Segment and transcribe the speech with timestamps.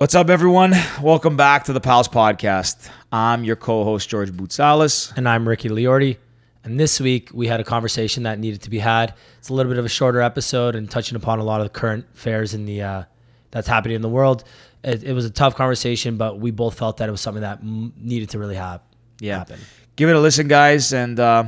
[0.00, 0.72] What's up, everyone?
[1.02, 2.88] Welcome back to the Pals Podcast.
[3.12, 5.14] I'm your co-host George Boutsalis.
[5.14, 6.16] And I'm Ricky Liordi.
[6.64, 9.12] And this week we had a conversation that needed to be had.
[9.38, 11.78] It's a little bit of a shorter episode and touching upon a lot of the
[11.78, 13.02] current affairs in the uh,
[13.50, 14.42] that's happening in the world.
[14.82, 17.58] It, it was a tough conversation, but we both felt that it was something that
[17.58, 18.80] m- needed to really have
[19.20, 19.60] Yeah, happen.
[19.96, 21.44] give it a listen, guys, and uh,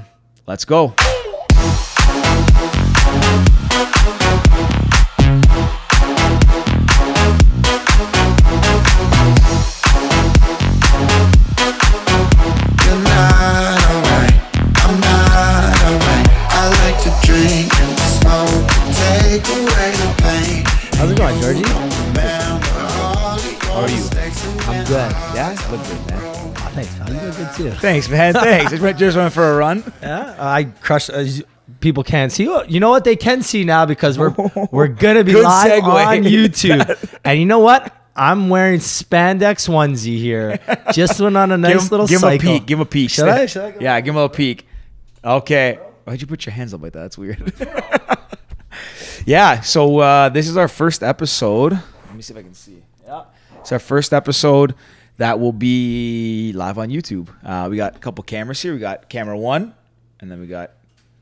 [0.47, 0.95] let's go.
[27.81, 28.35] Thanks, man.
[28.35, 28.71] Thanks.
[28.71, 29.83] Just went- Just went for a run.
[30.03, 31.11] Yeah, I crushed.
[31.11, 31.25] Uh,
[31.81, 32.45] people can't see.
[32.69, 33.05] You know what?
[33.05, 34.35] They can see now because we're
[34.71, 35.85] we're gonna be Good live segue.
[36.07, 37.19] on YouTube.
[37.25, 37.95] and you know what?
[38.15, 40.59] I'm wearing spandex onesie here.
[40.93, 42.67] Just went on a nice give little give him a peek.
[42.67, 43.11] Give him a peek.
[43.11, 43.47] Should I?
[43.47, 43.75] Should I?
[43.81, 44.67] Yeah, give him a little peek.
[45.25, 45.79] Okay.
[46.05, 47.01] Why'd you put your hands up like that?
[47.03, 47.53] That's weird.
[49.27, 49.61] yeah.
[49.61, 51.73] So uh, this is our first episode.
[51.73, 52.83] Let me see if I can see.
[53.05, 53.25] Yeah.
[53.61, 54.75] It's our first episode
[55.23, 57.29] that will be live on YouTube.
[57.45, 58.73] Uh, we got a couple cameras here.
[58.73, 59.73] We got camera one,
[60.21, 60.73] and then we got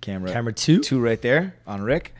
[0.00, 0.80] camera Camera two.
[0.80, 2.14] two right there on Rick.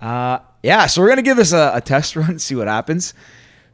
[0.00, 0.86] Uh, yeah.
[0.86, 3.12] So we're gonna give this a, a test run, see what happens.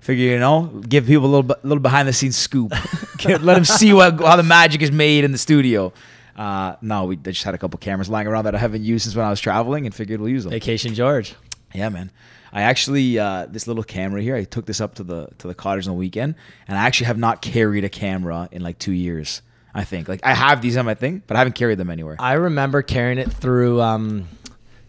[0.01, 2.73] Figure you know, give people a little little behind the scenes scoop.
[3.25, 5.93] Let them see what how the magic is made in the studio.
[6.35, 9.15] Uh, no, we just had a couple cameras lying around that I haven't used since
[9.15, 10.51] when I was traveling, and figured we'll use them.
[10.51, 11.37] Vacation George.
[11.73, 12.11] Yeah, man.
[12.53, 14.37] I actually uh, this little camera here.
[14.37, 16.35] I took this up to the to the cottage on the weekend,
[16.69, 19.41] and I actually have not carried a camera in like two years.
[19.75, 22.17] I think like I have these on my thing, but I haven't carried them anywhere.
[22.19, 24.29] I remember carrying it through um,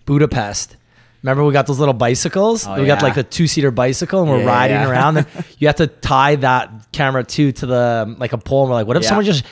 [0.06, 0.76] Budapest.
[1.22, 2.68] Remember we got those little bicycles?
[2.68, 4.90] Oh, we got like the two seater bicycle and we're Yeah, riding yeah.
[4.90, 5.18] around.
[5.18, 5.28] And
[5.58, 8.64] you have to tie that camera too to the like a pole.
[8.64, 9.10] And we're like, what if Yeah.
[9.10, 9.46] someone just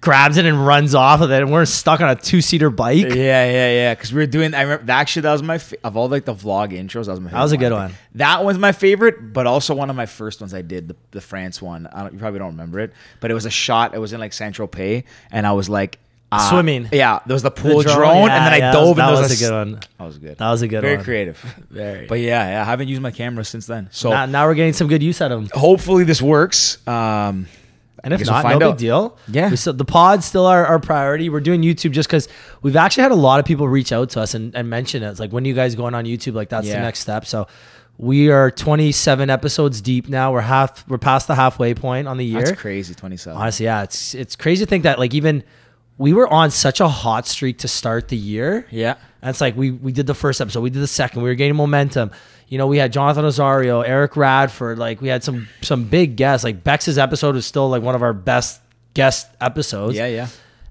[0.00, 3.06] grabs it and runs off of it and we're stuck on a two seater bike?
[3.06, 3.94] Yeah, yeah, yeah.
[3.94, 4.54] Because we were doing.
[4.54, 7.06] I remember actually that was my fa- of all like the vlog intros.
[7.06, 7.30] That was my.
[7.30, 7.92] Favorite That was a good one.
[8.14, 11.20] That one's my favorite, but also one of my first ones I did the, the
[11.20, 11.86] France one.
[11.86, 13.94] I don't, you probably don't remember it, but it was a shot.
[13.94, 15.98] It was in like Saint Tropez, and I was like
[16.32, 16.88] uh, Swimming.
[16.92, 18.96] Yeah, there was the pool drone, drone, yeah, and then I yeah, dove.
[18.96, 19.80] that and was was a good one.
[19.98, 20.38] That was good.
[20.38, 20.82] That was a good one.
[20.82, 21.04] Very one.
[21.04, 21.38] creative.
[21.70, 22.06] Very.
[22.06, 23.88] But yeah, yeah, I haven't used my camera since then.
[23.92, 25.60] So now, now we're getting some good use out of them.
[25.60, 26.86] hopefully this works.
[26.88, 27.46] Um,
[28.04, 28.72] And if we'll not, no out.
[28.72, 29.18] big deal.
[29.28, 29.50] Yeah.
[29.50, 31.28] We still, the pod's still our, our priority.
[31.28, 32.28] We're doing YouTube just because
[32.62, 35.08] we've actually had a lot of people reach out to us and, and mention it.
[35.10, 36.34] It's like, when are you guys going on YouTube?
[36.34, 37.24] Like, that's the next step.
[37.26, 37.48] So
[37.98, 40.32] we are 27 episodes deep now.
[40.32, 42.44] We're half, we're past the halfway point on the year.
[42.44, 42.94] that's crazy.
[42.94, 43.40] Twenty seven.
[43.40, 45.42] Honestly, yeah, it's, it's crazy to think that like even
[45.98, 48.66] we were on such a hot streak to start the year.
[48.70, 48.96] Yeah.
[49.26, 51.34] And it's like we we did the first episode, we did the second, we were
[51.34, 52.12] gaining momentum.
[52.46, 56.44] You know, we had Jonathan Osario, Eric Radford, like we had some some big guests.
[56.44, 58.60] Like Bex's episode was still like one of our best
[58.94, 59.96] guest episodes.
[59.96, 60.28] Yeah, yeah.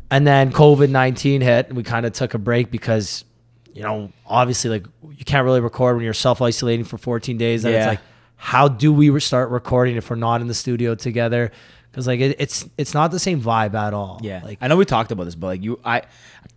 [0.09, 3.25] And then COVID nineteen hit, and we kind of took a break because,
[3.73, 4.85] you know, obviously like
[5.17, 7.65] you can't really record when you're self isolating for 14 days.
[7.65, 7.99] And it's like,
[8.37, 11.51] how do we re- start recording if we're not in the studio together?
[11.91, 14.21] Because like it, it's it's not the same vibe at all.
[14.23, 16.03] Yeah, Like I know we talked about this, but like you, I,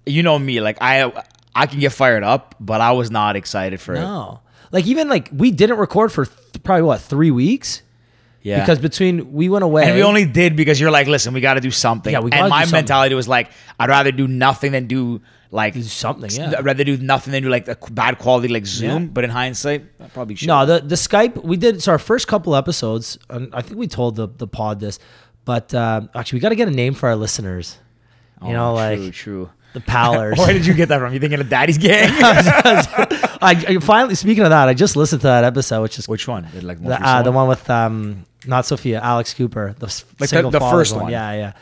[0.06, 1.10] you know me, like I,
[1.62, 4.00] I can get fired up, but I was not excited for it.
[4.00, 4.40] no,
[4.72, 7.82] like even like we didn't record for th- probably what three weeks.
[8.40, 11.40] Yeah, Because between we went away and we only did because you're like, listen, we
[11.40, 12.12] got to do something.
[12.12, 12.78] Yeah, we gotta and my do something.
[12.78, 15.20] mentality was like, I'd rather do nothing than do
[15.50, 16.54] like Do something, yeah.
[16.58, 19.02] I'd rather do nothing than do like a bad quality like Zoom.
[19.02, 19.08] Yeah.
[19.12, 20.46] But in hindsight, I probably should.
[20.48, 21.82] No, the the Skype we did.
[21.82, 24.98] So our first couple episodes, and I think we told the the pod this,
[25.44, 27.76] but uh, actually we got to get a name for our listeners.
[28.40, 29.50] You know, like Oh, true, true.
[29.84, 30.38] The Pallers.
[30.38, 31.12] Where did you get that from?
[31.12, 32.10] You thinking of Daddy's Gang?
[32.22, 36.26] I, I finally speaking of that, I just listened to that episode, which is Which
[36.28, 36.48] one?
[36.52, 39.86] The, like the, uh, the one with um not Sophia, Alex Cooper, the
[40.20, 41.10] Like the- the first one.
[41.10, 41.52] Yeah, yeah.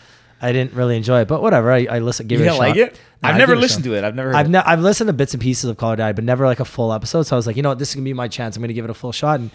[0.40, 1.72] I didn't really enjoy it, but whatever.
[1.72, 2.68] I, I listened, give You it a didn't shot.
[2.68, 3.00] like it?
[3.22, 4.04] Nah, I've never listened to it.
[4.04, 4.28] I've never.
[4.28, 4.50] Heard I've it.
[4.50, 6.64] ne- I've listened to bits and pieces of Call Her Daddy, but never like a
[6.66, 7.22] full episode.
[7.22, 8.54] So I was like, you know what, this is gonna be my chance.
[8.54, 9.50] I'm gonna give it a full shot, and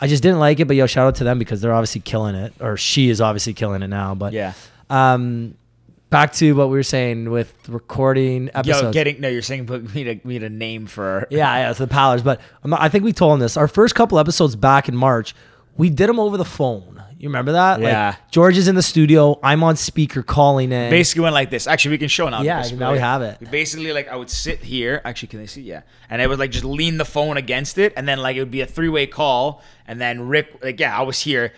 [0.00, 0.66] I just didn't like it.
[0.66, 3.54] But yo, shout out to them because they're obviously killing it, or she is obviously
[3.54, 4.14] killing it now.
[4.14, 4.52] But Yeah.
[4.88, 5.56] um,
[6.10, 8.82] back to what we were saying with recording episodes.
[8.82, 9.28] Yo, getting no.
[9.28, 11.26] You're saying put we need a, we need a name for.
[11.30, 12.22] Yeah, yeah, it's the Powers.
[12.22, 13.56] But I think we told them this.
[13.56, 15.34] Our first couple episodes back in March,
[15.76, 17.02] we did them over the phone.
[17.18, 17.80] You remember that?
[17.80, 18.08] Yeah.
[18.08, 19.38] Like, George is in the studio.
[19.42, 20.88] I'm on speaker calling in.
[20.88, 21.66] basically went like this.
[21.66, 22.40] Actually, we can show now.
[22.40, 23.50] Yeah, now we have it.
[23.50, 25.02] Basically, like I would sit here.
[25.04, 25.60] Actually, can they see?
[25.62, 28.40] Yeah, and I would like just lean the phone against it, and then like it
[28.40, 31.52] would be a three way call, and then Rick, like yeah, I was here.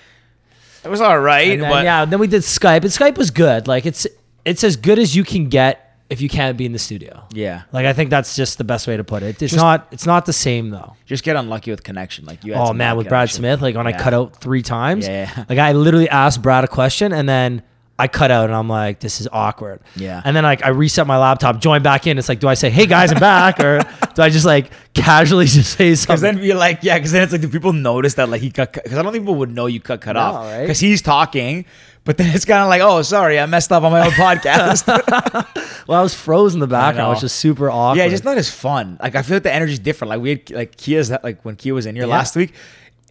[0.85, 3.31] It was all right, And then, but yeah, then we did Skype, and Skype was
[3.31, 3.69] good.
[3.69, 4.05] Like it's
[4.45, 7.25] it's as good as you can get if you can't be in the studio.
[7.33, 7.63] Yeah.
[7.73, 9.41] Like I think that's just the best way to put it.
[9.43, 10.95] It's not it's not the same though.
[11.07, 12.27] Just get unlucky with connection.
[12.27, 12.53] Like you.
[12.53, 13.31] Had Oh man, with Brad.
[13.31, 14.03] Smith, like when I Yeah.
[14.03, 17.63] cut out three times, Yeah, like I literally asked Brad a question and then
[17.99, 19.81] I cut out and I'm like, this is awkward.
[19.97, 20.21] Yeah.
[20.25, 22.19] And then like I reset my laptop, join back in.
[22.19, 23.81] It's like, do I say, hey guys, I'm back, or
[24.15, 26.07] do I just like casually just say something?
[26.09, 28.51] Because then you're like, yeah, because then it's like, do people notice that like he
[28.51, 28.73] cut?
[28.73, 30.47] Because I don't think people would know you cut cut No, off.
[30.47, 30.63] right?
[30.63, 31.65] Because he's talking,
[32.05, 34.87] but then it's kind of like, oh, sorry, I messed up on my own podcast.
[35.89, 37.15] well, I was frozen in the background, know.
[37.15, 37.99] which is super awkward.
[37.99, 38.99] yeah, it's just not as fun.
[39.01, 40.11] Like I feel like the energy's different.
[40.11, 42.11] Like we had like Kia's that like when Kia was in here Yeah.
[42.11, 42.55] last week.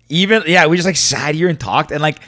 [0.09, 2.19] Even yeah, we just like sat here and talked and like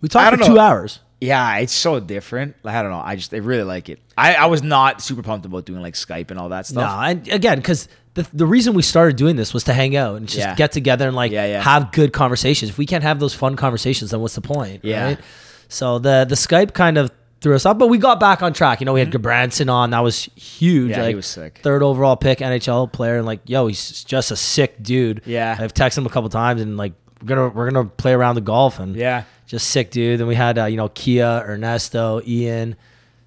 [0.00, 0.60] we talked for don't two know.
[0.60, 1.00] hours.
[1.20, 2.56] Yeah, it's so different.
[2.62, 3.02] Like I don't know.
[3.04, 4.00] I just I really like it.
[4.16, 6.88] I I was not super pumped about doing like Skype and all that stuff.
[7.00, 10.16] No, and again, because the, the reason we started doing this was to hang out
[10.16, 10.54] and just Yeah.
[10.54, 11.62] get together and like Yeah, yeah.
[11.62, 12.70] have good conversations.
[12.70, 14.84] If we can't have those fun conversations, then what's the point?
[14.84, 15.04] Yeah.
[15.04, 15.18] Right?
[15.72, 17.10] So the the Skype kind of
[17.40, 18.80] threw us off, but we got back on track.
[18.80, 19.90] You know, we had Gudbranson on.
[19.90, 20.90] That was huge.
[20.90, 21.60] Yeah, he was sick.
[21.62, 25.22] Third overall pick, NHL player, and like, yo, he's just a sick dude.
[25.26, 25.56] Yeah.
[25.58, 28.40] I've texted him a couple times, and like, we're gonna we're gonna play around the
[28.42, 29.24] golf and Yeah.
[29.46, 30.20] just sick dude.
[30.20, 32.76] Then we had uh, you know Kia, Ernesto, Ian,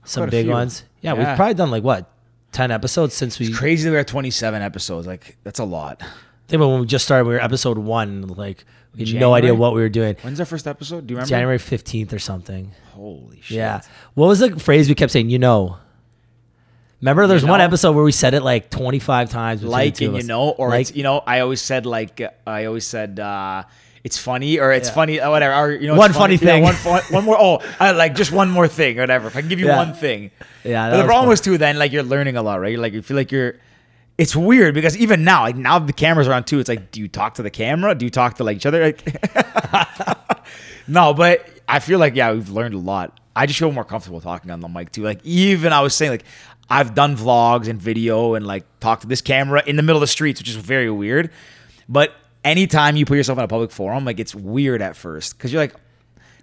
[0.03, 0.83] some Quite big ones.
[1.01, 1.27] Yeah, Yeah.
[1.29, 2.09] we've probably done like what
[2.51, 3.51] ten episodes since we.
[3.51, 5.07] Crazy that we're 27 episodes.
[5.07, 5.97] Like that's a lot.
[6.01, 6.05] I
[6.47, 8.21] think about when we just started, we were episode one.
[8.27, 8.65] Like
[8.97, 10.15] we had no idea what we were doing.
[10.21, 11.07] When's our first episode?
[11.07, 11.29] Do you remember?
[11.29, 12.71] January fifteenth or something.
[12.93, 13.57] Holy shit.
[13.57, 13.81] Yeah.
[14.13, 15.29] What was the phrase we kept saying?
[15.29, 15.77] You know.
[17.01, 17.65] Remember, there's one know?
[17.65, 19.61] episode where we said it like 25 times.
[19.63, 22.65] like and you know or like, it's you know i always said like uh, i
[22.65, 23.63] always said uh
[24.03, 24.93] it's funny or it's Yeah.
[24.95, 26.63] funny uh, whatever or, you know One it's funny Yeah, thing.
[26.63, 29.41] one, fu- one more oh I like just one more thing or whatever if i
[29.41, 29.75] can give you Yeah.
[29.77, 30.31] one thing
[30.63, 31.29] Yeah, but the problem fun.
[31.29, 33.55] was too then like you're learning a lot right like you feel like you're
[34.17, 37.01] it's weird because even now like now the cameras are on too it's like do
[37.01, 37.95] you talk to the camera?
[37.95, 38.81] Do you talk to like each other?
[38.81, 39.03] Like
[40.87, 43.19] no but i feel like yeah we've learned a lot.
[43.35, 45.03] I just feel more comfortable talking on the mic too.
[45.03, 46.25] Like even i was saying like
[46.69, 50.01] i've done vlogs and video and like talked to this camera in the middle of
[50.01, 51.31] the streets which is very weird.
[51.89, 52.13] But
[52.43, 55.61] anytime you put yourself in a public forum like it's weird at first because you're
[55.61, 55.75] like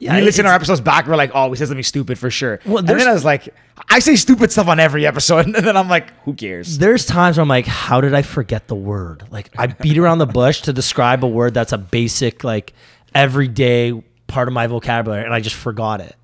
[0.02, 1.06] Yeah, we listen to our episodes back.
[1.06, 2.58] We're like, oh, we said something stupid for sure.
[2.66, 3.54] Well, and then I was like,
[3.88, 6.78] I say stupid stuff on every episode, and then I'm like, who cares?
[6.78, 9.22] There's times where I'm like, how did I forget the word?
[9.30, 12.72] Like, I beat around the bush to describe a word that's a basic, like,
[13.14, 13.92] everyday
[14.26, 16.16] part of my vocabulary, and I just forgot it.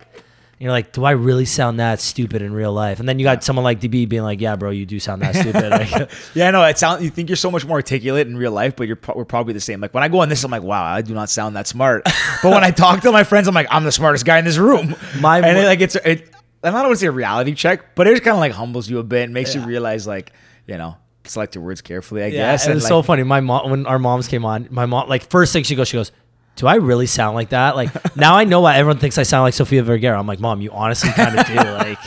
[0.59, 2.99] And you're like, do I really sound that stupid in real life?
[2.99, 5.37] And then you got someone like DB being like, yeah, bro, you do sound that
[5.37, 5.71] stupid.
[5.71, 7.05] Like, Yeah, no, it sounds.
[7.05, 9.61] You think you're so much more articulate in real life, but you're we're probably the
[9.61, 9.81] same.
[9.81, 12.03] Like when I go on this, I'm like, wow, I do not sound that smart.
[12.43, 14.57] but when I talk to my friends, I'm like, I'm the smartest guy in this
[14.59, 14.97] room.
[15.21, 16.29] My and it, like it's it.
[16.65, 18.91] I'm not want to say a reality check, but it just kind of like humbles
[18.91, 20.33] you a bit and makes you realize like
[20.67, 22.25] you know select your words carefully.
[22.25, 22.65] I Yeah, guess.
[22.65, 23.23] it and, was like, so funny.
[23.23, 25.97] My mom, when our moms came on, my mom, like first thing she goes, she
[25.97, 26.11] goes,
[26.59, 29.45] "Do I really sound like that?" Like now I know why everyone thinks I sound
[29.45, 30.19] like Sofia Vergara.
[30.19, 31.55] I'm like, mom, you honestly kind of do.
[31.89, 31.99] Like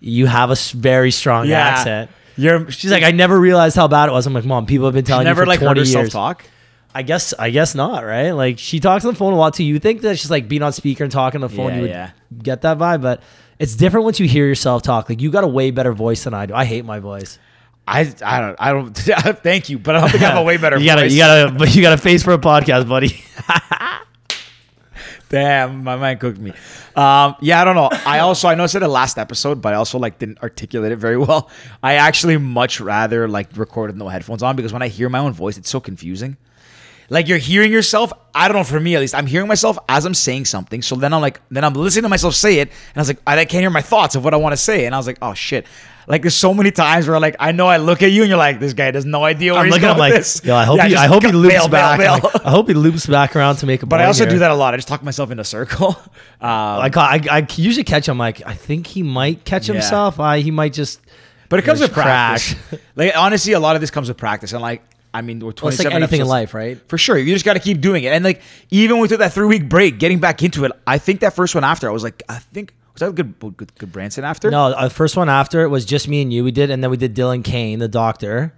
[0.00, 1.58] you have a very strong Yeah.
[1.66, 2.10] accent.
[2.36, 2.70] You're.
[2.70, 4.26] She's like, I never realized how bad it was.
[4.26, 6.12] I'm like, mom, people have been She telling never you for like 20 herself years.
[6.12, 6.44] talk.
[6.94, 8.30] I guess, I guess not, right?
[8.30, 9.64] Like she talks on the phone a lot too.
[9.64, 11.80] You think that she's like being on speaker and talking on the phone, Yeah, you
[11.82, 12.10] would yeah.
[12.42, 13.22] get that vibe, but
[13.58, 15.08] it's different once you hear yourself talk.
[15.08, 16.54] Like you got a way better voice than I do.
[16.54, 17.38] I hate my voice.
[17.88, 18.92] I I don't I don't.
[19.42, 20.78] thank you, but I don't think I have a way better.
[20.78, 21.12] you gotta, voice.
[21.12, 23.22] you gotta, but you got a face for a podcast, buddy.
[25.28, 26.52] Damn, my mind cooked me.
[26.94, 27.88] Um, yeah, I don't know.
[27.92, 30.92] I also I know I said it last episode, but I also like didn't articulate
[30.92, 31.50] it very well.
[31.82, 35.18] I actually much rather like record with no headphones on because when I hear my
[35.18, 36.36] own voice, it's so confusing.
[37.08, 38.12] Like you're hearing yourself.
[38.34, 38.64] I don't know.
[38.64, 40.82] For me, at least, I'm hearing myself as I'm saying something.
[40.82, 43.20] So then I'm like, then I'm listening to myself say it, and I was like,
[43.26, 45.18] I can't hear my thoughts of what I want to say, and I was like,
[45.22, 45.66] oh shit.
[46.08, 48.38] Like there's so many times where like I know I look at you and you're
[48.38, 49.82] like, this guy has no idea where I'm he's looking.
[49.88, 50.40] going I'm like, this.
[50.44, 51.98] yo, I hope Yeah, he, I hope he loops bail, back.
[51.98, 52.44] bail, I'm like.
[52.46, 53.86] I hope he loops back around to make a.
[53.86, 54.34] But I also here.
[54.34, 54.72] do that a lot.
[54.72, 55.96] I just talk myself in a circle.
[56.38, 58.18] Um, I, ca- I, I usually catch him.
[58.18, 59.74] Like I think he might catch Yeah.
[59.74, 60.20] himself.
[60.20, 61.00] I he might just.
[61.48, 62.54] But it comes with practice.
[62.94, 64.52] like honestly, a lot of this comes with practice.
[64.52, 64.82] And like,
[65.14, 66.78] I mean, we're Well, twenty it's like anything in life, right?
[66.88, 68.12] For sure, you just got to keep doing it.
[68.12, 71.32] And like, even with that three week break, getting back into it, I think that
[71.34, 74.50] first one after, I was like, I think was that a good good, Gudbranson after?
[74.50, 76.42] No, the first one after it was just me and you.
[76.44, 78.54] We did, and then we did Dylan Kane, the doctor,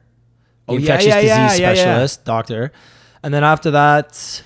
[0.68, 1.74] oh, the Oh, infectious yeah, yeah, disease yeah, yeah.
[1.74, 2.72] specialist, doctor,
[3.22, 4.42] and then after that,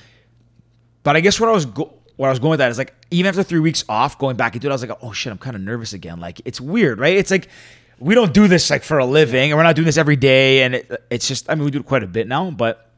[1.03, 2.95] But I guess what I was go- what I was going with that is like,
[3.11, 5.39] even after three weeks off, going back into it, I was like, oh shit, I'm
[5.39, 6.21] kind of nervous again.
[6.21, 7.17] Like, it's weird, right?
[7.17, 7.49] It's like.
[7.99, 10.65] We don't do this like for a living, and we're not doing this every day,
[10.65, 11.49] and it, it's just.
[11.49, 12.91] I mean, we do it quite a bit now, but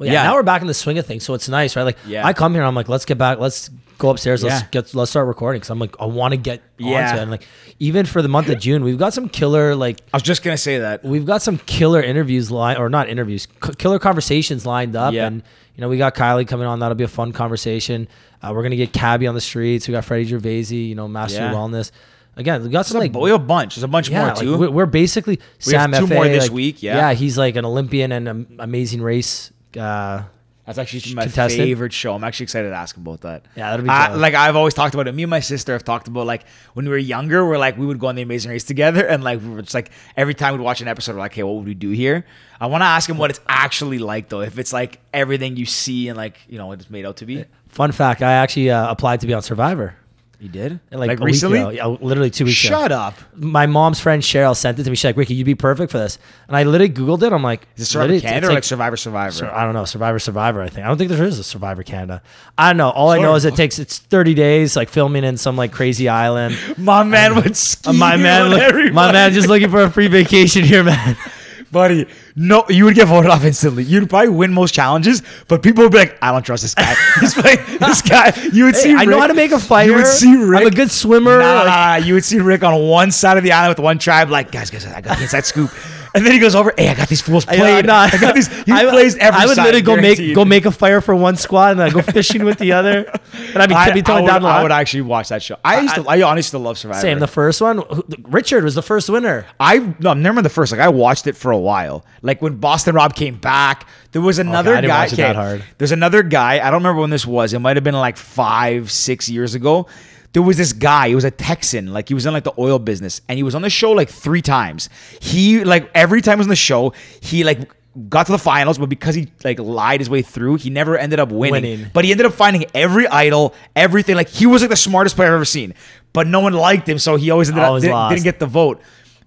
[0.00, 0.22] well, yeah, Yeah.
[0.24, 1.84] now we're back in the swing of things, so it's nice, right?
[1.84, 2.26] Like, Yeah.
[2.26, 4.66] I come here, I'm like, let's get back, let's go upstairs, let's Yeah.
[4.70, 7.16] get, let's start recording, because I'm like, I want to get Yeah.
[7.16, 7.46] and like,
[7.78, 10.00] even for the month of June, we've got some killer like.
[10.12, 11.04] I was just gonna say that.
[11.04, 15.26] We've got some killer interviews line or not interviews, c- killer conversations lined up, Yeah.
[15.26, 15.42] and
[15.76, 16.80] you know we got Kylie coming on.
[16.80, 18.08] That'll be a fun conversation.
[18.42, 19.86] Uh, we're gonna get Cabby on the streets.
[19.86, 21.52] We got Freddie Gervaisi, you know, Master Yeah.
[21.52, 21.90] Wellness.
[22.36, 23.74] again, we got some like Boy, a bunch.
[23.74, 24.56] There's a bunch yeah, more too.
[24.56, 26.96] we're, we're basically We have two FA, more this like, week, yeah.
[26.96, 29.50] yeah, he's like an Olympian and an amazing race.
[29.76, 30.24] Uh,
[30.66, 32.14] That's actually my favorite show.
[32.14, 33.46] I'm actually excited to ask about that.
[33.56, 35.14] Yeah, that'd be I, like I've always talked about it.
[35.14, 37.86] Me and my sister have talked about like when we were younger, we're like we
[37.86, 40.54] would go on the Amazing Race together, and like we were just like every time
[40.54, 42.24] we'd watch an episode, we're like, hey, what would we do here?
[42.60, 44.42] I want to ask him what it's actually like though.
[44.42, 47.26] If it's like everything you see and like you know what it's made out to
[47.26, 47.44] be.
[47.68, 49.96] fun fact: I actually uh, applied to be on Survivor.
[50.40, 51.58] You did Like, like, recently.
[51.60, 51.68] ago.
[51.68, 52.74] Yeah, literally two weeks ago.
[52.80, 53.14] Shut up.
[53.36, 54.96] My mom's friend Cheryl sent it to me.
[54.96, 56.18] She's like, Ricky, you'd be perfect for this.
[56.48, 57.30] And I literally Googled it.
[57.34, 59.32] I'm like, Is it Survivor Canada it's or like- like Survivor Survivor?
[59.32, 59.84] Sur- I don't know.
[59.84, 60.62] Survivor, Survivor.
[60.62, 60.86] I think.
[60.86, 62.22] I don't think there is a Survivor Canada.
[62.56, 62.88] I don't know.
[62.88, 66.08] All I know is it takes it's 30 days, like filming in some like crazy
[66.08, 66.56] island.
[66.78, 67.90] my man would ski.
[67.90, 71.16] Uh, my man, look- my man, just looking for a free vacation here, man.
[71.72, 72.06] buddy.
[72.36, 73.84] No, you would get voted off instantly.
[73.84, 76.94] You'd probably win most challenges, but people would be like, "I don't trust this guy."
[77.20, 78.32] He's like, this guy.
[78.52, 78.94] You would Hey, see.
[78.94, 79.86] I know how to make a fire.
[79.86, 80.60] You would see Rick.
[80.62, 81.38] I'm a good swimmer.
[81.38, 84.30] Nah, Like, you would see Rick on one side of the island with one tribe,
[84.30, 85.70] like, guys, guys, I got the inside scoop.
[86.14, 87.86] And then he goes over, hey, I got these fools I- played.
[87.86, 88.48] no, I got these.
[88.64, 91.14] He I- plays every I would side, literally go make go make a fire for
[91.14, 93.04] one squad and then I go fishing with the other.
[93.52, 95.56] And I'd be, I, be I would, down the I would actually watch that show.
[95.64, 96.04] I used to.
[96.08, 97.00] I, honestly still love Survivor.
[97.00, 97.18] Same.
[97.20, 97.82] The first one,
[98.24, 99.46] Richard was the first winner.
[99.60, 100.72] I no, never the first.
[100.72, 102.04] Like I watched it for a while.
[102.22, 104.88] Like when Boston Rob came back, there was another I guy.
[104.88, 105.64] watch it that hard.
[105.78, 106.54] There's another guy.
[106.54, 107.52] I don't remember when this was.
[107.52, 109.86] It might have been like five, six years ago.
[110.32, 111.08] There was this guy.
[111.08, 111.92] He was a Texan.
[111.92, 114.08] Like he was in like the oil business, and he was on the show like
[114.08, 114.88] three times.
[115.20, 117.70] He like every time he was on the show, he like
[118.08, 121.18] got to the finals, but because he like lied his way through, he never ended
[121.18, 121.62] up winning.
[121.62, 121.90] Winning.
[121.92, 124.14] But he ended up finding every idol, everything.
[124.14, 125.74] Like he was like the smartest player I've ever seen.
[126.12, 128.80] But no one liked him, so he always ended up didn't, didn't get the vote.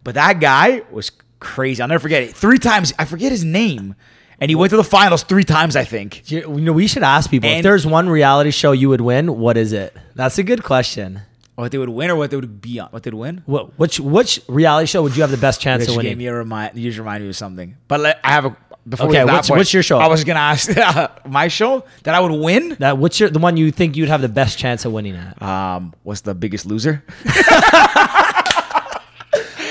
[0.03, 1.81] But that guy was crazy.
[1.81, 2.35] I'll never forget it.
[2.35, 3.95] Three times, I forget his name,
[4.39, 5.75] and he went to the finals three times.
[5.75, 6.29] I think.
[6.31, 9.37] You know, we should ask people if And- there's one reality show you would win.
[9.39, 9.95] What is it?
[10.15, 11.21] That's a good question.
[11.55, 12.87] What they would win or what they would be on.
[12.89, 13.43] What they'd win.
[13.45, 16.17] What which which reality show would you have the best chance Rich of gave winning?
[16.17, 16.75] me a remind.
[16.77, 17.75] You just remind me of something.
[17.87, 18.57] But let, I have a.
[18.89, 19.97] Before we Okay, get to that what's- point, what's your show?
[19.97, 20.69] I was gonna ask
[21.25, 22.75] my show that I would win.
[22.79, 25.41] That what's your the one you think you'd have the best chance of winning at?
[25.41, 27.01] Um, what's the biggest loser?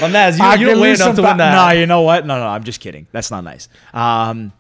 [0.02, 1.54] Well, Naz, you, I you don't enough to win that.
[1.54, 2.26] No, you know what?
[2.26, 3.06] No, no, I'm just kidding.
[3.12, 3.68] That's not nice.
[3.94, 4.52] Um,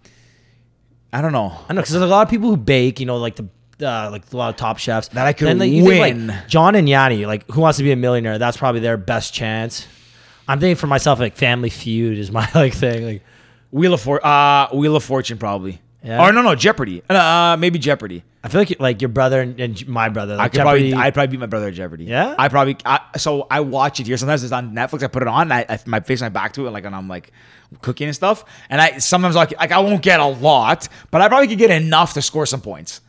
[1.12, 1.58] I don't know.
[1.68, 3.00] I know because there's a lot of people who bake.
[3.00, 3.48] You know, like the.
[3.80, 6.14] Uh, like a lot of top chefs That I could Then, like, you think, like,
[6.14, 6.32] win.
[6.46, 8.38] John and Yanni, like Who Wants to Be a Millionaire?
[8.38, 9.88] That's probably their best chance.
[10.46, 13.04] I'm thinking for myself, like Family Feud is my like thing.
[13.04, 13.24] Like
[13.72, 15.80] Wheel of For uh Wheel of Fortune probably.
[16.02, 16.20] Yeah?
[16.20, 17.02] Or no, no, Jeopardy.
[17.08, 18.24] Uh, maybe Jeopardy.
[18.42, 20.34] I feel like like your brother and, and my brother.
[20.34, 22.04] Like I could Jeopardy, probably, I'd probably beat my brother at Jeopardy.
[22.04, 22.34] Yeah?
[22.36, 22.76] I probably.
[22.84, 24.16] I, so I watch it here.
[24.16, 25.04] Sometimes it's on Netflix.
[25.04, 25.42] I put it on.
[25.42, 27.30] And I, I my face my back to it, like, and I'm like
[27.82, 28.44] cooking and stuff.
[28.68, 31.70] And I sometimes like like I won't get a lot, but I probably could get
[31.70, 33.00] enough to score some points.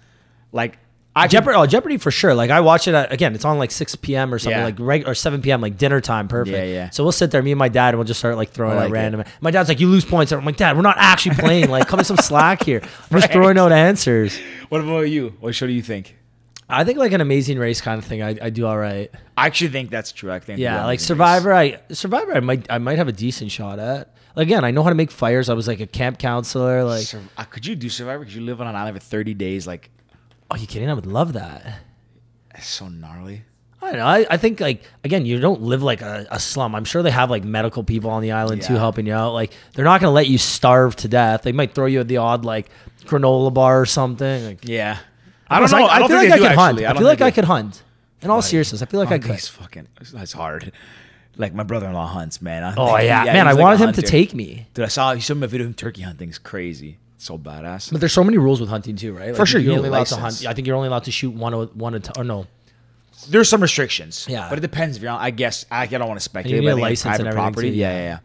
[0.51, 0.77] Like
[1.15, 2.34] I Jeopardy, oh, Jeopardy for sure.
[2.34, 3.36] Like I watch it at, again.
[3.36, 4.34] It's on like 6 p.m.
[4.34, 4.65] or something, Yeah.
[4.65, 5.62] like reg- or 7 p.m.
[5.62, 6.27] like dinner time.
[6.27, 6.58] Perfect.
[6.58, 6.89] Yeah, yeah.
[6.89, 8.77] So we'll sit there, me and my dad, and we'll just start like throwing I
[8.77, 9.24] out like random.
[9.39, 11.70] My dad's like, "You lose points." I'm like, "Dad, we're not actually playing.
[11.70, 12.82] Like, come to some slack here.
[13.12, 14.39] We're just throwing out answers."
[14.70, 15.36] What about you?
[15.39, 16.17] What show do you think?
[16.67, 18.24] I think like an Amazing Race kind of thing.
[18.24, 19.12] I, I do all right.
[19.38, 20.32] I actually think that's true.
[20.32, 20.60] I think.
[20.60, 21.53] Yeah, yeah, like Survivor.
[21.53, 22.34] I Survivor.
[22.34, 24.10] I might I might have a decent shot at.
[24.36, 25.48] Again, I know how to make fires.
[25.48, 26.84] I was like a camp counselor.
[26.84, 28.24] Like, Sur- uh, could you do Survivor?
[28.25, 29.67] Could you live on an island for 30 days?
[29.67, 29.91] Like,
[30.51, 30.89] oh, you kidding?
[30.89, 31.79] I would love that.
[32.55, 33.43] it's so gnarly.
[33.81, 34.05] I don't know.
[34.05, 36.73] I, I think like again, you don't live like a, a slum.
[36.73, 38.79] I'm sure they have like medical people on the island too Yeah.
[38.79, 39.33] helping you out.
[39.33, 41.41] Like they're not gonna let you starve to death.
[41.41, 42.69] They might throw you at the odd like
[43.05, 44.45] granola bar or something.
[44.45, 45.00] Like Yeah.
[45.50, 45.85] I don't know.
[45.85, 46.79] I, feel think like I could hunt.
[46.79, 47.83] I, feel like I could hunt.
[48.21, 49.31] In all seriousness, I feel like I could.
[49.35, 49.88] is fucking.
[50.13, 50.71] That's hard.
[51.35, 52.63] Like my brother-in-law hunts, man.
[52.63, 53.33] I Oh think- yeah, man!
[53.35, 54.01] he's I like a wanted him to hunter.
[54.03, 54.67] take me.
[54.73, 56.29] Dude, I saw he showed me a video of him turkey hunting.
[56.29, 57.00] It's crazy.
[57.23, 57.89] So badass.
[57.91, 59.33] But there's so many rules with hunting too, right?
[59.35, 60.41] For sure, you're you only need allowed to license.
[60.43, 60.51] hunt.
[60.51, 62.47] I think you're only allowed to shoot one one at or no.
[63.29, 64.25] There's some restrictions.
[64.29, 64.49] Yeah.
[64.49, 64.97] but it depends.
[64.97, 66.59] If you're, on- I guess I, I don't want to speculate.
[66.61, 67.69] need but a I think it's license and property.
[67.71, 68.19] too, Yeah, yeah,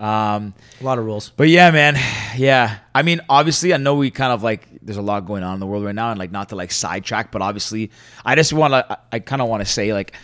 [0.00, 0.34] yeah.
[0.34, 1.30] Um, A lot of rules.
[1.36, 1.96] But yeah, man.
[2.36, 2.78] Yeah.
[2.94, 5.60] I mean, obviously, I know we kind of like, there's a lot going on in
[5.60, 7.90] the world right now, and like, not to like sidetrack, but obviously,
[8.24, 10.14] I just want to, I, I kind of want to say, like,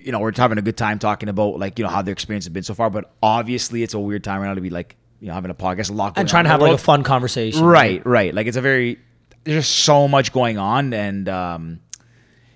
[0.00, 2.44] you know, we're having a good time talking about, like, you know, how the experience
[2.46, 4.96] has been so far, but obviously, it's a weird time right now to be like,
[5.24, 7.64] you know, having a podcast, a lot And trying to have like a fun conversation.
[7.64, 8.34] Right, right.
[8.34, 8.98] Like, it's a very,
[9.44, 11.80] there's just so much going on, and, um,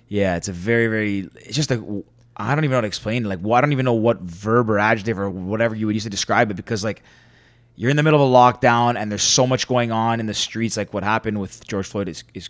[0.07, 2.03] yeah, it's a very, very, it's just a,
[2.37, 3.27] I don't even know how to explain it.
[3.27, 6.03] Like, well, I don't even know what verb or adjective or whatever you would use
[6.03, 7.01] to describe it because, like,
[7.75, 10.33] you're in the middle of a lockdown and there's so much going on in the
[10.33, 10.75] streets.
[10.75, 12.49] Like what happened with George Floyd is, is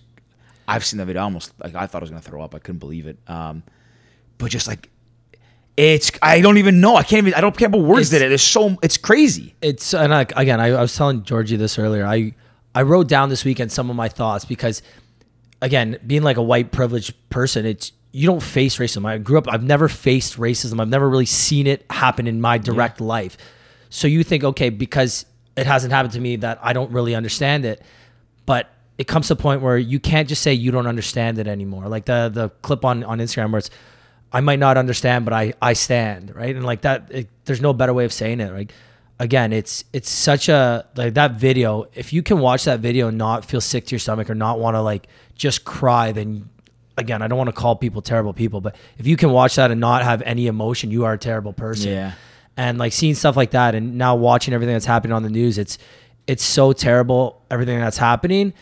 [0.68, 2.56] I've seen the video almost like I thought I was gonna throw up.
[2.56, 3.20] I couldn't believe it.
[3.28, 3.62] Um,
[4.40, 4.90] but just like
[5.80, 6.96] it's, I don't even know.
[6.96, 7.34] I can't even.
[7.36, 8.34] I don't can't put words It's- in it.
[8.34, 8.78] It's so.
[8.84, 9.56] It's crazy.
[9.62, 12.06] it's and I, again I, I was telling Georgie this earlier.
[12.06, 12.34] I
[12.76, 14.82] I wrote down this weekend some of my thoughts because
[15.62, 19.06] again, being like a white privileged person, it's you don't face racism.
[19.06, 19.48] I grew up.
[19.48, 20.82] I've never faced racism.
[20.82, 23.38] I've never really seen it happen in my direct life.
[23.90, 27.66] So you think, okay, because it hasn't happened to me, that I don't really understand
[27.66, 27.82] it.
[28.46, 31.48] But it comes to a point where you can't just say you don't understand it
[31.48, 31.88] anymore.
[31.88, 33.70] Like the the clip on on Instagram where it's,
[34.32, 37.08] I might not understand, but I I stand right, and like that.
[37.12, 38.54] It, there's no better way of saying it.
[38.54, 38.74] Like
[39.20, 41.86] again, it's it's such a like that video.
[41.94, 44.60] If you can watch that video and not feel sick to your stomach or not
[44.60, 46.50] want to like just cry, then
[46.98, 49.72] again, I don't want to call people terrible people, but if you can watch that
[49.72, 51.92] and not have any emotion, you are a terrible person.
[51.92, 52.14] Yeah.
[52.58, 55.58] And like seeing stuff like that and now watching everything that's happening on the news,
[55.58, 55.78] it's
[56.28, 58.54] it's so terrible everything that's happening,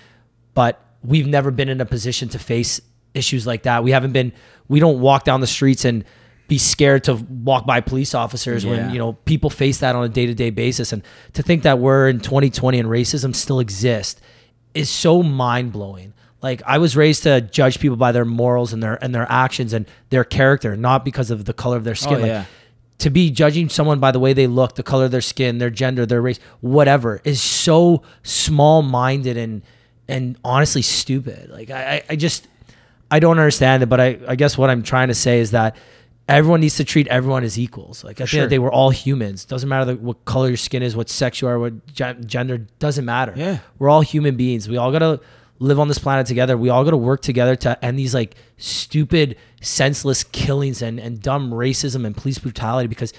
[0.53, 2.79] but we've never been in a position to face
[3.13, 3.83] issues like that.
[3.83, 4.31] We haven't been
[4.67, 6.03] we don't walk down the streets and
[6.47, 8.71] be scared to walk by police officers Yeah.
[8.71, 12.07] when you know people face that on a day-to-day basis and to think that we're
[12.09, 14.21] in 2020 and racism still exists
[14.73, 18.95] is so mind-blowing like i was raised to judge people by their morals and their
[19.03, 22.13] and their actions and their character not because of the color of their oh, skin
[22.17, 22.45] Oh, like yeah.
[22.99, 25.69] to be judging someone by the way they look the color of their skin their
[25.69, 29.61] gender their race whatever is so small-minded and
[30.07, 32.47] and honestly stupid like i i, I just
[33.09, 35.75] I don't understand it, but I, I guess what I'm trying to say is that
[36.27, 38.03] everyone needs to treat everyone as equals.
[38.03, 39.45] Like at the end of the day, we're all humans.
[39.45, 42.57] Doesn't matter the, what color your skin is, what sex you are, what gen- gender
[42.79, 43.33] doesn't matter.
[43.35, 43.59] Yeah.
[43.79, 44.67] we're all human beings.
[44.67, 45.21] We all gotta
[45.59, 46.57] live on this planet together.
[46.57, 51.51] We all gotta work together to end these like stupid, senseless killings and and dumb
[51.51, 52.87] racism and police brutality.
[52.87, 53.13] Because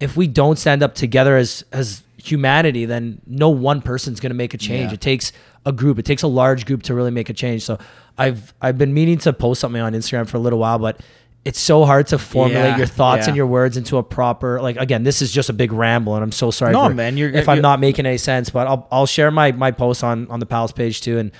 [0.00, 4.54] if we don't stand up together as as humanity, then no one person's gonna make
[4.54, 4.90] a change.
[4.90, 4.94] Yeah.
[4.94, 5.32] It takes
[5.66, 5.98] a group.
[5.98, 7.62] It takes a large group to really make a change.
[7.64, 7.78] So
[8.18, 11.00] I've I've been meaning to post something on Instagram for a little while, but
[11.44, 13.28] it's so hard to formulate Yeah, your thoughts yeah.
[13.30, 16.22] and your words into a proper like again this is just a big ramble and
[16.22, 18.66] i'm so sorry No, for- man, you're- if i'm you're- not making any sense but
[18.66, 21.32] i'll, I'll share my my post on on the pals page too and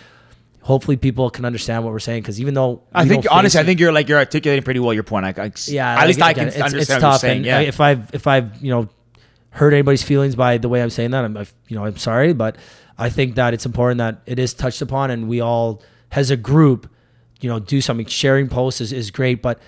[0.62, 3.66] hopefully people can understand what we're saying because even though I think honestly, face I
[3.66, 5.26] think you're like you're articulating pretty well your point.
[5.26, 7.18] I, I yeah at like, least I again, can it's, understand it's what tough you're
[7.18, 7.37] saying.
[7.38, 8.88] and Yeah, uh, if i've if i've you know
[9.50, 11.25] hurt anybody's feelings by the way i'm saying that.
[11.25, 12.57] I'm I've- you know i'm sorry but
[12.99, 16.37] i think that it's important that it is touched upon and we all as a
[16.37, 16.88] group
[17.40, 18.07] you know do something.
[18.07, 19.59] Sharing posts is, is great but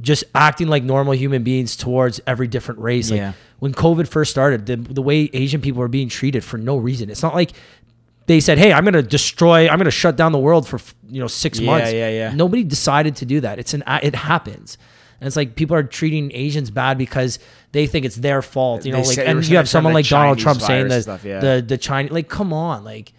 [0.00, 3.10] just acting like normal human beings towards every different race.
[3.10, 3.32] Like Yeah.
[3.60, 7.08] when covid first started the, the way asian people were being treated for no reason.
[7.10, 7.52] It's not like
[8.26, 10.78] they said hey i'm going to destroy i'm going to shut down the world for
[11.08, 11.92] you know six Yeah, months.
[11.92, 12.32] yeah, yeah.
[12.34, 13.58] nobody decided to do that.
[13.58, 14.76] It's an it happens
[15.22, 17.38] and it's like people are treating asians bad because
[17.70, 19.68] they think it's their fault you know They like say- they were and you have
[19.68, 21.38] someone like donald Chinese trump saying that stuff, yeah.
[21.40, 23.12] the the chinese like come on like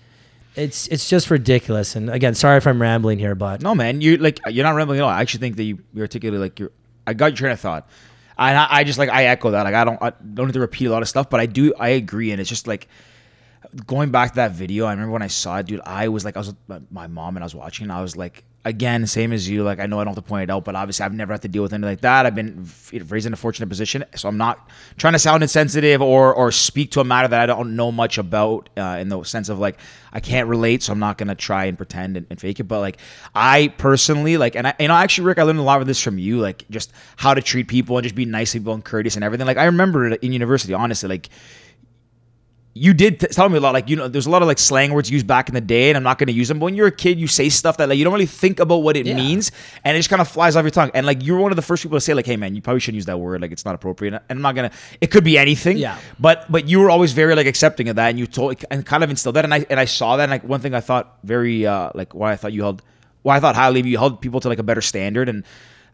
[0.55, 4.17] it's it's just ridiculous and again sorry if i'm rambling here but No, man, you
[4.17, 5.09] like you're not rambling at all.
[5.09, 6.71] I actually think that you you articulated like you're.
[7.07, 7.89] I got your train of thought,
[8.37, 9.63] and I, I just like I echo that.
[9.63, 11.73] Like I don't I don't need to repeat a lot of stuff, but I do
[11.79, 12.87] I agree, and it's just like
[13.87, 14.85] going back to that video.
[14.85, 15.81] I remember when I saw it, dude.
[15.85, 17.85] I was like I was with my mom and I was watching.
[17.85, 18.43] And I was like.
[18.65, 19.63] Again, same as you.
[19.63, 21.41] Like I know I don't have to point it out, but obviously I've never had
[21.41, 22.25] to deal with anything like that.
[22.25, 22.65] I've been
[23.09, 26.91] raised in a fortunate position, so I'm not trying to sound insensitive or or speak
[26.91, 28.69] to a matter that I don't know much about.
[28.77, 29.79] Uh, in the sense of like
[30.13, 32.63] I can't relate, so I'm not gonna try and pretend and, and fake it.
[32.63, 32.99] But like
[33.35, 36.01] I personally like, and I you know actually Rick, I learned a lot of this
[36.01, 38.85] from you, like just how to treat people and just be nice to people and
[38.85, 39.45] courteous and everything.
[39.45, 41.29] Like I remember in university, honestly, like
[42.75, 43.73] you did t- tell me a lot.
[43.73, 45.89] Like you know, there's a lot of like slang words used back in the day,
[45.89, 46.57] and I'm not going to use them.
[46.59, 48.77] But when you're a kid, you say stuff that like you don't really think about
[48.77, 49.15] what it Yeah.
[49.15, 49.51] means,
[49.83, 50.89] and it just kind of flies off your tongue.
[50.95, 52.79] And like you're one of the first people to say like, "Hey man, you probably
[52.79, 53.41] shouldn't use that word.
[53.41, 54.71] Like it's not appropriate." And I'm not gonna.
[55.01, 55.77] It could be anything.
[55.77, 55.99] Yeah.
[56.19, 59.03] But but you were always very like accepting of that, and you told and kind
[59.03, 59.45] of instilled that.
[59.45, 60.23] And I and I saw that.
[60.23, 62.81] And like one thing I thought very uh like why I thought you held
[63.21, 65.43] why I thought highly of you, you held people to like a better standard and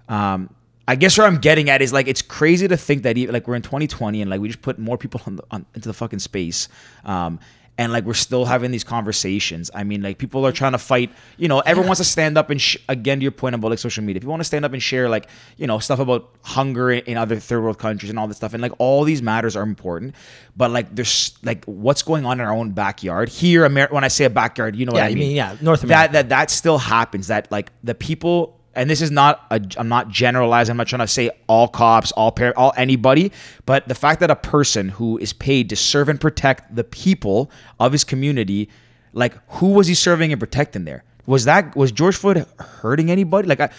[0.07, 0.49] um.
[0.89, 3.47] I guess where I'm getting at is like it's crazy to think that even like
[3.47, 5.93] we're in 2020 and like we just put more people on the, on, into the
[5.93, 6.67] fucking space,
[7.05, 7.39] um,
[7.77, 9.71] and like we're still having these conversations.
[9.73, 11.11] I mean, like people are trying to fight.
[11.37, 13.79] You know, everyone wants to stand up and sh- again to your point about like
[13.79, 14.19] social media.
[14.19, 17.17] People want to stand up and share like you know stuff about hunger in, in
[17.17, 18.53] other third world countries and all this stuff.
[18.53, 20.15] And like all these matters are important,
[20.57, 23.63] but like there's like what's going on in our own backyard here.
[23.65, 25.27] Amer- when I say a backyard, you know Yeah, what I you mean.
[25.29, 25.87] mean, yeah, North America.
[25.87, 26.13] That America.
[26.13, 27.27] that that still happens.
[27.27, 29.61] That like the people, and this is not a.
[29.77, 30.71] I'm not generalizing.
[30.71, 33.31] I'm not trying to say all cops, all par, all anybody,
[33.65, 37.51] but the fact that a person who is paid to serve and protect the people
[37.79, 38.69] of his community,
[39.13, 41.03] like who was he serving and protecting there?
[41.25, 43.47] Was that was George Floyd hurting anybody?
[43.47, 43.69] Like I,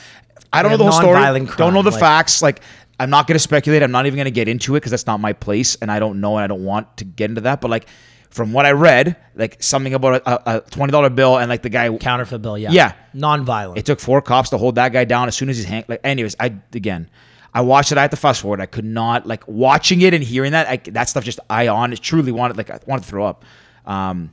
[0.52, 1.16] I don't Like know the whole story.
[1.16, 2.42] nonviolent Don't know the like- facts.
[2.42, 2.60] Like
[2.98, 3.82] I'm not going to speculate.
[3.82, 5.98] I'm not even going to get into it because that's not my place, and I
[5.98, 7.60] don't know, and I don't want to get into that.
[7.60, 7.86] But like.
[8.30, 11.68] From what I read, like something about a, a twenty dollar bill and like the
[11.68, 12.92] guy counterfeit bill yeah Yeah.
[13.12, 15.84] non-violent it took four cops to hold that guy down as soon as he's hang.
[15.88, 17.10] Like, anyways, I again,
[17.52, 17.98] I watched it.
[17.98, 18.60] I had to fast forward.
[18.60, 20.68] I could not like watching it and hearing that.
[20.68, 23.44] I, that stuff just I on it truly wanted like I wanted to throw up.
[23.84, 24.32] Um,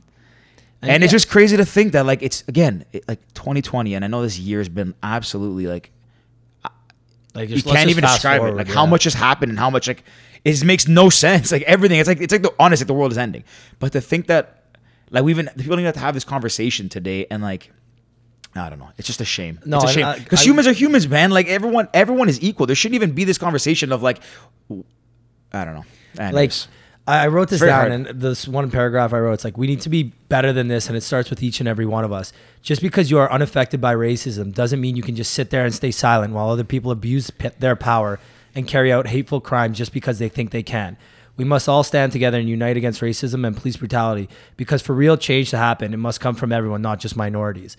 [0.80, 1.16] and, it's yeah.
[1.16, 4.38] just crazy to think that like it's again it, like 2020, and I know this
[4.38, 5.90] year has been absolutely like
[7.34, 8.54] Like you just- let's can't even describe it.
[8.54, 8.74] Like yeah.
[8.74, 10.04] how much has happened and how much like
[10.44, 11.52] it makes no sense.
[11.52, 13.44] Like everything, it's like it's like the honest, like the world is ending.
[13.78, 14.76] But to think that,
[15.10, 17.70] like we even the people don't even have to have this conversation today, and like.
[18.56, 18.88] I don't know.
[18.96, 19.60] It's just a shame.
[19.66, 21.30] No, it's a shame because humans are humans, man.
[21.30, 22.66] Like everyone, everyone is equal.
[22.66, 24.20] There shouldn't even be this conversation of like,
[25.52, 25.84] I don't know.
[26.16, 26.68] like Anyways.
[27.06, 27.92] I I wrote this very down, hard.
[27.92, 30.88] and this one paragraph I wrote, it's like we need to be better than this,
[30.88, 32.32] and it starts with each and every one of us.
[32.62, 35.74] Just because you are unaffected by racism doesn't mean you can just sit there and
[35.74, 38.18] stay silent while other people abuse p- their power
[38.58, 40.96] and carry out hateful crimes just because they think they can.
[41.36, 45.16] We must all stand together and unite against racism and police brutality because for real
[45.16, 47.76] change to happen, it must come from everyone, not just minorities.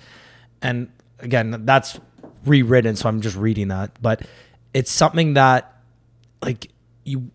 [0.62, 0.90] And
[1.20, 2.00] again, that's
[2.46, 4.02] rewritten, so I'm just reading that.
[4.02, 4.22] But
[4.74, 5.82] it's something that,
[6.42, 6.70] like,
[7.04, 7.30] you,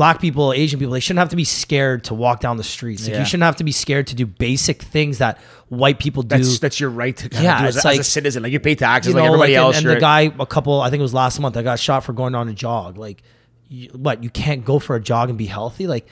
[0.00, 3.02] black people, Asian people, they shouldn't have to be scared to walk down the streets.
[3.02, 3.18] Like, Yeah.
[3.18, 5.36] you shouldn't have to be scared to do basic things that
[5.68, 6.38] white people do.
[6.38, 8.42] that's that's your right to kind Yeah, of do as, a, as like- a citizen.
[8.42, 9.76] Like you pay taxes you like everybody like, and- else.
[9.76, 12.02] And, you're- the guy, a couple, I think it was last month, I got shot
[12.04, 12.96] for going on a jog.
[12.96, 13.22] Like,
[13.68, 14.24] you, what?
[14.24, 15.86] You can't go for a jog and be healthy?
[15.86, 16.06] Like,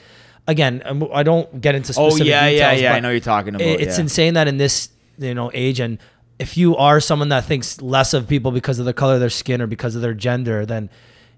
[0.47, 2.93] again, I'm- I don't get into oh specific yeah, yeah, details, yeah.
[2.93, 3.67] I know you're talking about.
[3.67, 4.03] it- it's yeah.
[4.03, 5.97] insane that in this you know age and
[6.37, 9.31] if you are someone that thinks less of people because of the color of their
[9.31, 10.89] skin or because of their gender then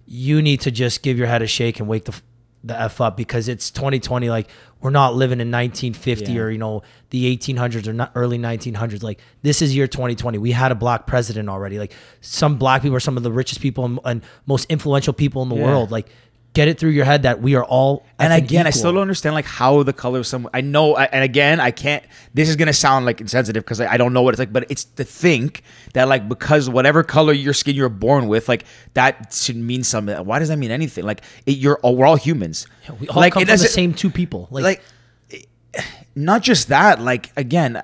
[0.05, 2.13] you need to just give your head a shake and wake the
[2.63, 4.47] the f up because it's 2020 like
[4.81, 6.41] we're not living in 1950 Yeah.
[6.41, 10.51] or you know the 1800s or not early 1900s like this is year 2020 we
[10.51, 13.85] had a black president already like some black people are some of the richest people
[13.85, 15.65] and, and most influential people in the Yeah.
[15.65, 16.09] world like
[16.53, 19.35] get it through your head that we are all and again, I still don't understand
[19.35, 20.47] like how the color of some.
[20.53, 22.03] I know, I, and again, I can't.
[22.33, 24.69] This is gonna sound like insensitive because I, I don't know what it's like, but
[24.69, 29.33] it's to think that like because whatever color your skin you're born with, like that
[29.33, 30.15] should mean something.
[30.25, 31.03] Why does that mean anything?
[31.03, 32.67] Like it, you're, oh, we're all humans.
[32.99, 35.47] we all like come from the same two people like, like
[36.15, 37.81] not just that like again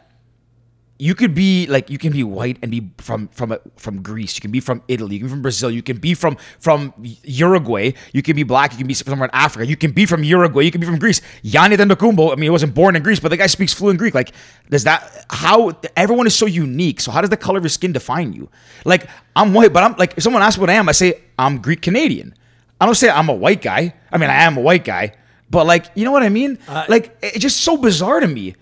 [0.99, 4.35] you could be like you can be white and be from from from Greece.
[4.35, 5.15] You can be from Italy.
[5.15, 5.69] You can be from Brazil.
[5.69, 7.93] You can be from from Uruguay.
[8.13, 8.71] You can be black.
[8.71, 9.65] You can be somewhere in Africa.
[9.67, 10.63] You can be from Uruguay.
[10.63, 11.21] You can be from Greece.
[11.43, 14.13] Yanni Antetokounmpo I mean he wasn't born in Greece but the guy speaks fluent Greek.
[14.13, 14.31] Like
[14.69, 16.99] does that how everyone is so unique.
[16.99, 18.49] So how does the color of your skin define you?
[18.85, 21.61] Like I'm white but I'm like if someone asks what I am I say I'm
[21.61, 22.33] Greek Canadian.
[22.79, 23.93] I don't say I'm a white guy.
[24.11, 25.13] I mean I am a white guy
[25.49, 26.59] but like, you know what I mean?
[26.67, 28.55] Uh, like, it's just so bizarre to me.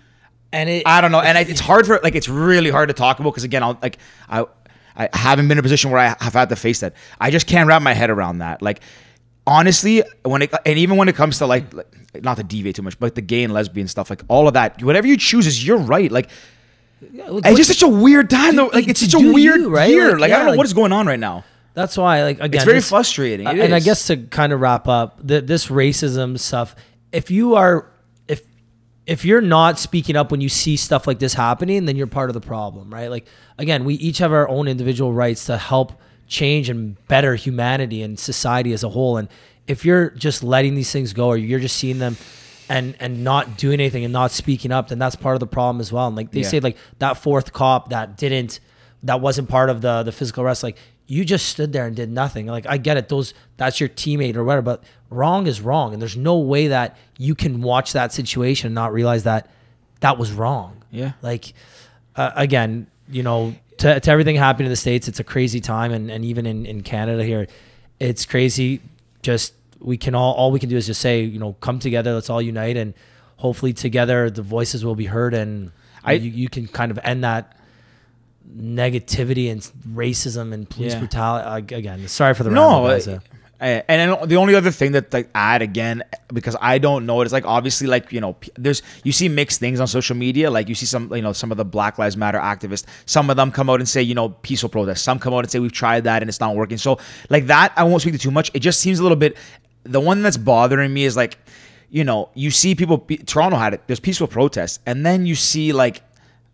[0.55, 2.93] And it I don't know, and I, it's hard for like it's really hard to
[2.93, 3.97] talk about because again, I'll like
[4.29, 4.45] I
[4.97, 6.93] I haven't been in a position where I have had to face that.
[7.19, 8.61] I just can't wrap my head around that.
[8.61, 8.79] Like,
[9.45, 12.81] honestly, when it and even when it comes to like, like not to deviate too
[12.81, 15.65] much, but the gay and lesbian stuff, like all of that, whatever you choose is
[15.67, 16.11] you're right.
[16.11, 16.29] Like,
[17.01, 18.67] it's just such a weird time though.
[18.67, 19.89] Like, it's such a weird you, right?
[19.89, 20.11] year.
[20.11, 21.43] Like, Like, I don't know like- what is going on right now.
[21.73, 23.45] That's why, like, again, It's very this- frustrating.
[23.47, 26.73] It uh, and I guess to kind of wrap up the, this racism stuff,
[27.11, 27.91] if you are,
[29.07, 32.29] if you're not speaking up when you see stuff like this happening, then you're part
[32.29, 33.09] of the problem, right?
[33.09, 33.25] Like,
[33.57, 35.93] again, we each have our own individual rights to help
[36.27, 39.17] change and better humanity and society as a whole.
[39.17, 39.29] And
[39.67, 42.17] if you're just letting these things go, or you're just seeing them.
[42.67, 45.79] And, and not doing anything and not speaking up, then that's part of the problem
[45.79, 46.07] as well.
[46.07, 46.47] And like they Yeah.
[46.47, 48.59] say, like that fourth cop that didn't
[49.03, 52.09] that wasn't part of the the physical arrest like you just stood there and did
[52.09, 54.83] nothing like i get it those that's your teammate or whatever but
[55.15, 58.91] wrong is wrong and there's no way that you can watch that situation and not
[58.93, 59.49] realize that
[60.01, 61.13] that was wrong Yeah.
[61.21, 61.53] like
[62.15, 65.91] uh, again you know to, to everything happening in the states it's a crazy time
[65.91, 67.47] and, and even in, in canada here
[67.99, 68.81] it's crazy
[69.21, 72.13] just we can all all we can do is just say you know come together
[72.13, 72.93] let's all unite and
[73.37, 75.71] hopefully together the voices will be heard and
[76.03, 77.57] I- you, you can kind of end that
[78.57, 80.99] negativity and racism and police Yeah.
[80.99, 81.75] brutality.
[81.75, 83.19] Again, sorry for the no, ramble,
[83.61, 87.25] uh, and the only other thing that like add again because I don't know it
[87.25, 90.67] is like obviously like you know there's you see mixed things on social media like
[90.67, 93.51] you see some you know some of the Black Lives Matter activists some of them
[93.51, 96.03] come out and say you know peaceful protest some come out and say we've tried
[96.03, 96.77] that and it's not working.
[96.77, 99.37] So like that I won't speak to too much it just seems a little bit
[99.83, 101.37] the one that's bothering me is like
[101.89, 105.71] you know you see people Toronto had it there's peaceful protests and then you see
[105.71, 106.01] like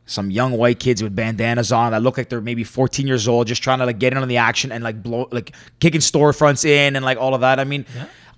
[0.05, 3.47] some young white kids with bandanas on that look like they're maybe 14 years old,
[3.47, 6.65] just trying to like get in on the action and like blow, like kicking storefronts
[6.65, 7.59] in and like all of that.
[7.59, 7.85] I mean,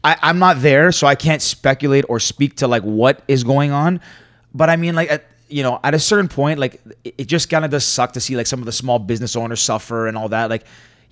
[0.03, 3.71] I, I'm not there, so I can't speculate or speak to like what is going
[3.71, 4.01] on.
[4.53, 7.49] But I mean, like, at, you know, at a certain point, like it, it just
[7.49, 10.17] kind of does suck to see like some of the small business owners suffer and
[10.17, 10.49] all that.
[10.49, 10.65] Like,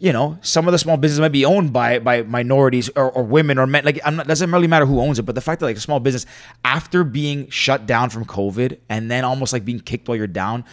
[0.03, 3.21] you know, some of the small businesses might be owned by by minorities or, or
[3.23, 3.85] women or men.
[3.85, 5.79] Like, I'm not, doesn't really matter who owns it, but the fact that like a
[5.79, 6.25] small business,
[6.65, 10.65] after being shut down from COVID and then almost like being kicked while you're down,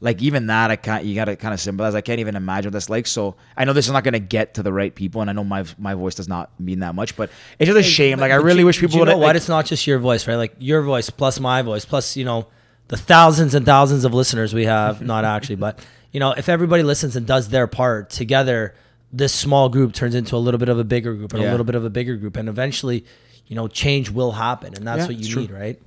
[0.00, 1.04] like even that, I can't.
[1.04, 1.94] You gotta kind of symbolize.
[1.94, 3.06] I can't even imagine what that's like.
[3.06, 5.44] So I know this is not gonna get to the right people, and I know
[5.44, 8.18] my my voice does not mean that much, but it's just a shame.
[8.18, 9.08] Like I really you- wish people You would.
[9.10, 9.26] know what?
[9.26, 10.36] Like, It's not just your voice, right?
[10.36, 12.46] Like your voice plus my voice plus you know
[12.88, 15.02] the thousands and thousands of listeners we have.
[15.02, 15.78] not actually, but
[16.12, 18.74] you know if everybody listens and does their part together,
[19.12, 21.50] this small group turns into a little bit of a bigger group and Yeah.
[21.50, 23.04] a little bit of a bigger group, and eventually,
[23.46, 25.80] you know, change will happen, and that's Yeah, what you need, right?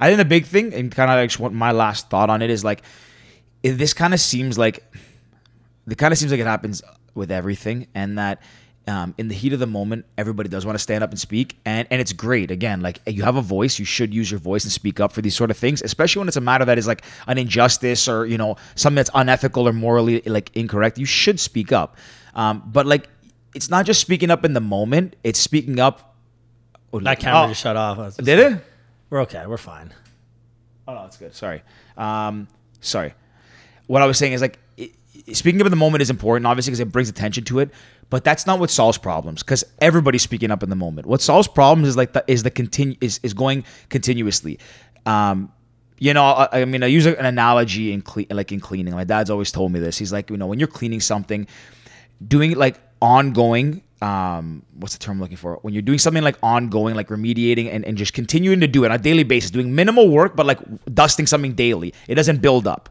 [0.00, 2.48] I think the big thing, and kind of like what my last thought on it
[2.50, 2.82] is like,
[3.62, 4.82] this kind of seems like,
[5.88, 6.82] it kind of seems like it happens
[7.14, 8.40] with everything, and that
[8.88, 11.58] um, in the heat of the moment, everybody does want to stand up and speak,
[11.64, 12.50] and and it's great.
[12.50, 15.20] Again, like you have a voice, you should use your voice and speak up for
[15.22, 18.26] these sort of things, especially when it's a matter that is like an injustice or
[18.26, 20.98] you know something that's unethical or morally like incorrect.
[20.98, 21.96] You should speak up,
[22.34, 23.08] um, but like
[23.54, 26.16] it's not just speaking up in the moment; it's speaking up.
[26.92, 27.98] That camera Oh, just shut off.
[27.98, 28.64] Just- Did it?
[29.10, 29.44] We're okay.
[29.46, 29.92] We're fine.
[30.88, 31.34] Oh no, it's good.
[31.34, 31.62] Sorry.
[31.96, 32.48] Um,
[32.80, 33.14] sorry.
[33.86, 34.90] What I was saying is like i
[35.28, 37.70] i- speaking up in the moment is important, obviously, because it brings attention to it.
[38.10, 41.06] But that's not what solves problems, because everybody's speaking up in the moment.
[41.06, 44.58] What solves problems is like the, is the continue is, is going continuously.
[45.06, 45.52] Um,
[45.98, 48.94] you know, I, I mean, I use an analogy in cle- like in cleaning.
[48.94, 49.96] My dad's always told me this.
[49.96, 51.46] He's like, you know, when you're cleaning something,
[52.26, 56.22] doing it like ongoing um what's the term I'm looking for when you're doing something
[56.22, 59.50] like ongoing like remediating and, and just continuing to do it on a daily basis
[59.50, 60.58] doing minimal work but like
[60.94, 62.88] dusting something daily it doesn't build up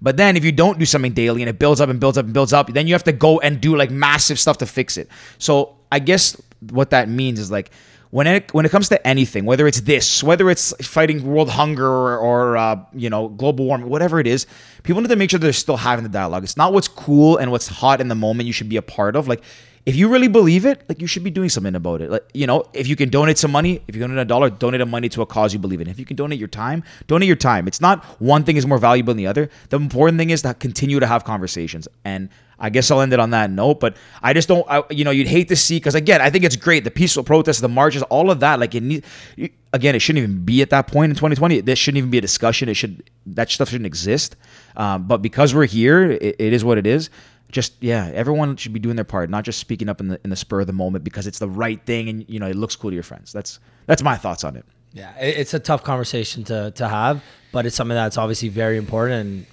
[0.00, 2.24] but then if you don't do something daily and it builds up and builds up
[2.24, 4.96] and builds up then you have to go and do like massive stuff to fix
[4.96, 7.70] it so i guess what that means is like
[8.10, 11.86] when it when it comes to anything, whether it's this, whether it's fighting world hunger
[11.86, 14.46] or, or uh, you know global warming, whatever it is,
[14.84, 16.44] people need to make sure they're still having the dialogue.
[16.44, 19.16] It's not what's cool and what's hot in the moment you should be a part
[19.16, 19.28] of.
[19.28, 19.42] Like
[19.86, 22.10] if you really believe it, like you should be doing something about it.
[22.10, 24.80] Like you know, if you can donate some money, if you donate a dollar, donate
[24.80, 25.88] a money to a cause you believe in.
[25.88, 27.68] If you can donate your time, donate your time.
[27.68, 29.48] It's not one thing is more valuable than the other.
[29.68, 32.28] The important thing is to continue to have conversations and.
[32.58, 35.10] I guess I'll end it on that note, but I just don't, I, you know,
[35.10, 38.00] you'd hate to see because again, I think it's great the peaceful protests, the marches,
[38.04, 38.58] all of that.
[38.58, 39.04] Like it need,
[39.36, 41.60] you- again, it shouldn't even be at that point in 2020.
[41.60, 42.70] This shouldn't even be a discussion.
[42.70, 44.36] It should that stuff shouldn't exist.
[44.74, 47.10] Um, but because we're here, it, it is what it is.
[47.56, 50.28] Just yeah, everyone should be doing their part, not just speaking up in the in
[50.28, 52.76] the spur of the moment because it's the right thing and you know it looks
[52.76, 53.32] cool to your friends.
[53.32, 54.66] That's that's my thoughts on it.
[54.92, 59.26] Yeah, it's a tough conversation to to have, but it's something that's obviously very important.
[59.26, 59.46] And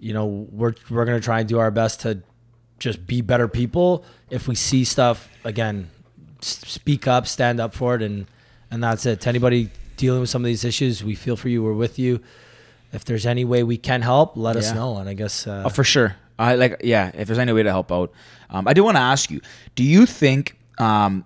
[0.00, 2.20] you know, we're we're gonna try and do our best to
[2.80, 4.04] just be better people.
[4.28, 5.88] If we see stuff again,
[6.40, 8.26] speak up, stand up for it, and
[8.72, 9.20] and that's it.
[9.20, 11.62] To anybody dealing with some of these issues, we feel for you.
[11.62, 12.18] We're with you.
[12.92, 14.96] If there's any way we can help, let us know.
[14.96, 16.16] And I guess uh, Oh, for sure.
[16.38, 17.10] I like yeah.
[17.14, 18.12] If there's any way to help out,
[18.50, 19.40] um, I do want to ask you:
[19.74, 20.56] Do you think?
[20.78, 21.24] Um,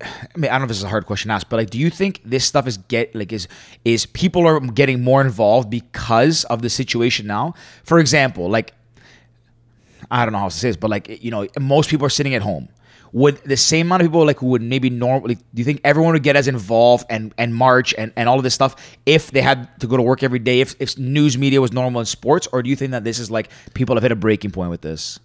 [0.00, 1.70] I mean, I don't know if this is a hard question to ask, but like,
[1.70, 3.48] do you think this stuff is get like is
[3.84, 7.54] is people are getting more involved because of the situation now?
[7.84, 8.74] For example, like
[10.10, 12.34] I don't know how to say this, but like you know, most people are sitting
[12.34, 12.68] at home.
[13.14, 16.12] Would the same amount of people like who would maybe normally do you think everyone
[16.14, 18.74] would get as involved and and march and, and all of this stuff
[19.06, 22.00] if they had to go to work every day if, if news media was normal
[22.00, 24.50] in sports or do you think that this is like people have hit a breaking
[24.50, 25.20] point with this?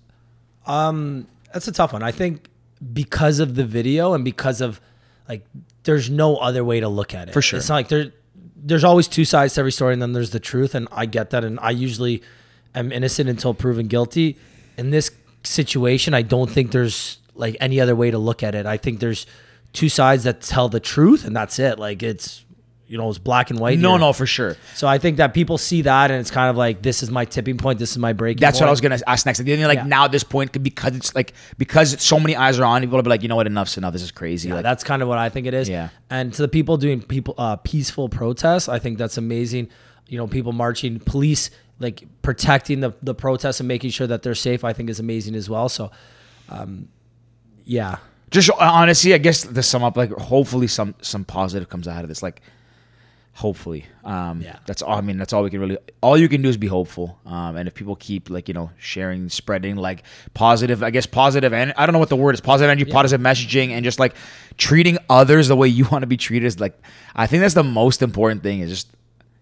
[0.68, 2.04] Um, that's a tough one.
[2.04, 2.48] I think
[2.94, 4.80] because of the video and because of
[5.28, 5.46] like,
[5.84, 7.34] there's no other way to look at it.
[7.34, 7.60] For sure.
[7.60, 8.12] it's not like there.
[8.62, 11.30] There's always two sides to every story, and then there's the truth, and I get
[11.30, 12.22] that, and I usually
[12.76, 14.38] am innocent until proven guilty.
[14.78, 15.12] In this
[15.46, 18.66] situation, I don't think there's like any other way to look at it.
[18.66, 19.26] I think there's
[19.74, 21.80] two sides that tell the truth, and that's it.
[21.80, 22.44] Like it's,
[22.88, 23.78] you know, it's black and white.
[23.80, 24.00] No, here.
[24.00, 24.58] no, for sure.
[24.76, 27.26] So I think that people see that, and it's kind of like this is my
[27.26, 27.78] tipping point.
[27.80, 28.42] This is my breaking.
[28.42, 29.40] That's what I was gonna ask next.
[29.42, 29.84] Think like Yeah.
[29.84, 33.04] now at this point because it's like because so many eyes are on people will
[33.04, 33.94] be like, you know what, enough's enough.
[33.94, 34.50] This is crazy.
[34.50, 35.70] Yeah, like, that's kind of what I think it is.
[35.70, 35.90] Yeah.
[36.10, 39.70] And to the people doing people uh, peaceful protests, I think that's amazing.
[40.08, 44.36] You know, people marching, police like protecting the the protests and making sure that they're
[44.36, 44.64] safe.
[44.64, 45.70] I think is amazing as well.
[45.70, 45.92] So,
[46.50, 46.88] um,
[47.70, 47.98] yeah,
[48.32, 52.10] just honestly, I guess to sum up, like hopefully some some positive comes out of
[52.10, 52.24] this.
[52.24, 52.42] Like
[53.34, 54.58] hopefully, um, Yeah.
[54.66, 54.98] That's all.
[54.98, 55.78] I mean, that's all we can really.
[56.02, 57.20] All you can do is be hopeful.
[57.28, 60.02] Um, and if people keep like you know sharing, spreading like
[60.34, 63.22] positive, I guess positive, and I don't know what the word is, positive energy, positive
[63.24, 64.16] messaging, and just like
[64.58, 66.74] treating others the way you want to be treated is like.
[67.16, 68.62] I think that's the most important thing.
[68.62, 68.88] Is just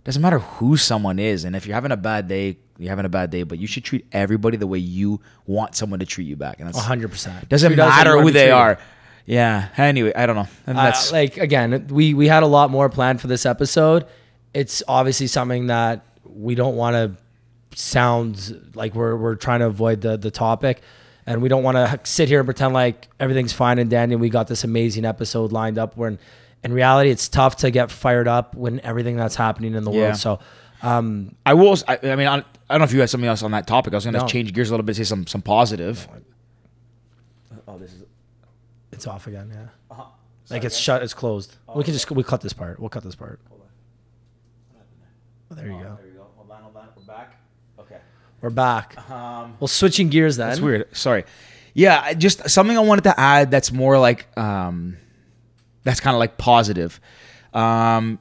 [0.07, 3.09] doesn't matter who someone is, and if you're having a bad day, you're having a
[3.09, 6.35] bad day, but you should treat everybody the way you want someone to treat you
[6.37, 7.47] back, and that's hundred percent.
[7.49, 8.79] doesn't matter who they are.
[9.25, 9.67] Yeah.
[9.77, 10.47] Anyway, I don't know.
[10.65, 14.05] And Uh, like again, we we had a lot more planned for this episode.
[14.53, 19.99] It's obviously something that we don't want to sound like we're we're trying to avoid
[20.01, 20.81] the the topic,
[21.25, 24.13] and we don't want to sit here and pretend like everything's fine and dandy.
[24.15, 25.97] and We got this amazing episode lined up.
[25.97, 26.17] When
[26.63, 30.01] in reality, it's tough to get fired up when everything that's happening in the Yeah.
[30.01, 30.15] world.
[30.17, 30.39] So.
[30.83, 31.75] Um, I will.
[31.87, 33.93] I, I mean, I, I don't know if you had something else on that topic.
[33.93, 34.27] I was going to No.
[34.27, 36.07] change gears a little bit, say some some positive.
[37.67, 38.03] Oh, this is.
[38.91, 39.49] it's off again.
[39.51, 39.61] Yeah.
[39.89, 40.03] Uh-huh.
[40.51, 41.01] Like it's shut.
[41.01, 41.55] It's closed.
[41.75, 42.79] we can just we cut this part.
[42.79, 43.39] We'll cut this part.
[45.49, 45.97] Oh, there you go.
[45.99, 46.27] There you go.
[46.35, 46.87] Hold on, hold on.
[46.95, 47.39] We're back.
[47.79, 47.97] Okay.
[48.41, 49.09] We're back.
[49.09, 50.49] Um, Well, switching gears then.
[50.49, 50.95] that's weird.
[50.95, 51.23] Sorry.
[51.73, 54.97] Yeah, just something I wanted to add that's more like um,
[55.87, 56.99] that's kind of like positive.
[57.53, 58.19] Um,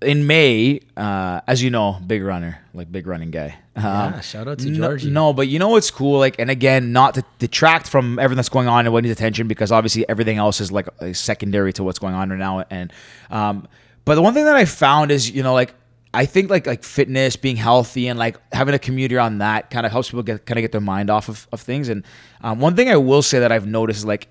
[0.00, 3.56] in May, uh, as you know, big runner, like big running guy.
[3.74, 5.10] Um, Yeah, shout out to no- Georgie.
[5.10, 6.18] No, but you know what's cool?
[6.20, 9.48] Like, and again, not to detract from everything that's going on and what needs attention,
[9.48, 12.64] because obviously everything else is like secondary to what's going on right now.
[12.70, 12.92] And
[13.30, 13.66] um,
[14.04, 15.74] but the one thing that I found is, you know, like
[16.14, 19.84] I think like like fitness, being healthy, and like having a community around that kind
[19.84, 21.88] of helps people get kind of get their mind off of, of things.
[21.88, 22.04] And
[22.42, 24.28] um, one thing I will say that I've noticed is like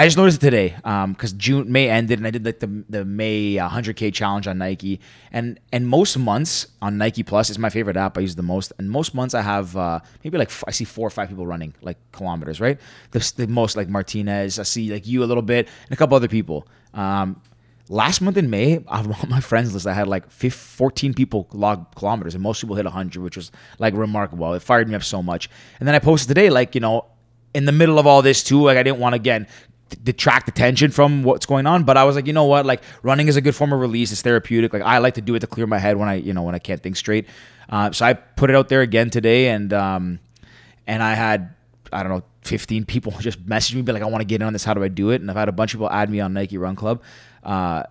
[0.00, 0.74] I just noticed it today
[1.08, 4.56] because June May ended and I did like the the May uh, 100k challenge on
[4.56, 4.98] Nike.
[5.30, 8.72] And and most months on Nike Plus is my favorite app I use the most.
[8.78, 11.46] And most months I have uh, maybe like f- I see four or five people
[11.46, 12.80] running like kilometers right?
[13.10, 16.16] The, the most like Martinez I see like you a little bit and a couple
[16.16, 16.66] other people.
[16.94, 17.42] Um,
[17.90, 21.46] last month in May I'm on my friends list I had like 15, 14 people
[21.52, 24.54] log kilometers and most people hit 100 which was like remarkable.
[24.54, 25.50] It fired me up so much.
[25.78, 27.04] And then I posted today like you know
[27.52, 29.46] in the middle of all this too like I didn't want to again
[29.96, 31.84] detract attention from what's going on.
[31.84, 32.66] But i was like you know what?
[32.66, 34.12] Like running is a good form of release.
[34.12, 34.72] It's therapeutic.
[34.72, 36.54] Like i like to do it to clear my head when i you know when
[36.54, 37.26] i can't think straight.
[37.68, 40.18] Uh, so i put it out there again today and um
[40.86, 41.54] and i had
[41.92, 44.46] i don't know 15 people just message me be like i want to get in
[44.46, 44.64] on this.
[44.64, 45.20] How do i do it?
[45.20, 47.02] And i've had a bunch of people add me on nike run club.
[47.42, 47.84] Uh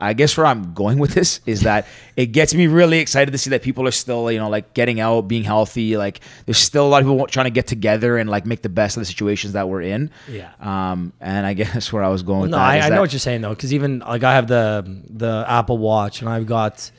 [0.00, 1.86] I guess where I'm going with this is that
[2.16, 4.98] it gets me really excited to see that people are still, you know, like getting
[4.98, 5.96] out, being healthy.
[5.96, 8.68] Like there's still a lot of people trying to get together and like make the
[8.70, 10.10] best of the situations that we're in.
[10.28, 10.50] Yeah.
[10.58, 13.00] Um, and I guess where I was going with No, that I, I that- know
[13.02, 16.46] what you're saying though, because even like I have the the Apple Watch, and I've
[16.46, 16.90] got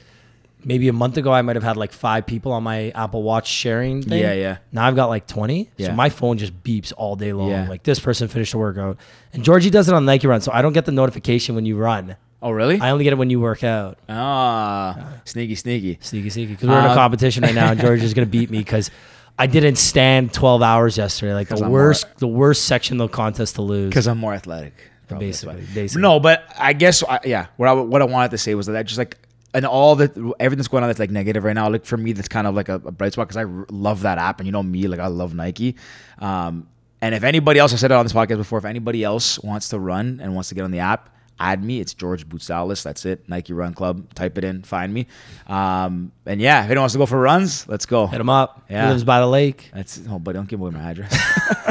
[0.64, 3.48] maybe a month ago I might have had like five people on my Apple Watch
[3.48, 4.20] sharing thing.
[4.22, 4.58] Yeah, yeah.
[4.72, 5.72] Now I've got like 20.
[5.78, 5.88] Yeah.
[5.88, 7.50] So my phone just beeps all day long.
[7.50, 7.68] Yeah.
[7.68, 8.98] Like this person finished a workout,
[9.34, 11.78] and Georgie does it on Nike Run, so I don't get the notification when you
[11.78, 12.16] run.
[12.42, 12.80] Oh, really?
[12.82, 14.00] I only get it when you work out.
[14.10, 15.98] Ah, sneaky, sneaky.
[16.02, 16.54] Sneaky, sneaky.
[16.54, 18.90] Because we're in a Uh, competition right now, and George is gonna beat me because
[19.38, 21.34] I didn't stand 12 hours yesterday.
[21.34, 23.90] Like 'Cause the I'm worst, the worst section of the contest to lose.
[23.90, 24.74] Because I'm more athletic.
[25.08, 25.74] Probably that's Basically, why.
[25.76, 26.02] basically.
[26.02, 27.48] No, but I guess I, yeah.
[27.58, 29.18] What I what I wanted to say was that I just like
[29.54, 31.70] and all the everything's going on that's like negative right now.
[31.70, 34.02] Like for me, that's kind of like a, a bright spot because I r- love
[34.04, 35.76] that app, and you know me, like I love Nike.
[36.20, 36.68] Um,
[37.02, 39.70] and if anybody else, I said it on this podcast before, if anybody else wants
[39.70, 41.10] to run and wants to get on the app,
[41.42, 41.80] add me.
[41.80, 42.84] It's George Boutsalis.
[42.84, 43.28] That's it.
[43.28, 44.14] Nike Run Club.
[44.14, 44.62] Type it in.
[44.62, 45.08] Find me.
[45.48, 48.08] Um, and yeah, if anyone wants to go for runs, let's go.
[48.08, 48.64] Hit him up.
[48.70, 48.86] Yeah.
[48.86, 49.72] He lives by the lake.
[49.74, 51.12] That's oh, but don't give away my address.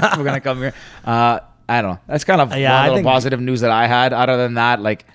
[0.16, 0.74] We're gonna come here.
[1.04, 2.00] Uh, I don't know.
[2.08, 4.12] That's kind of Yeah, one I little positive news that I had.
[4.12, 5.06] Other than that, like,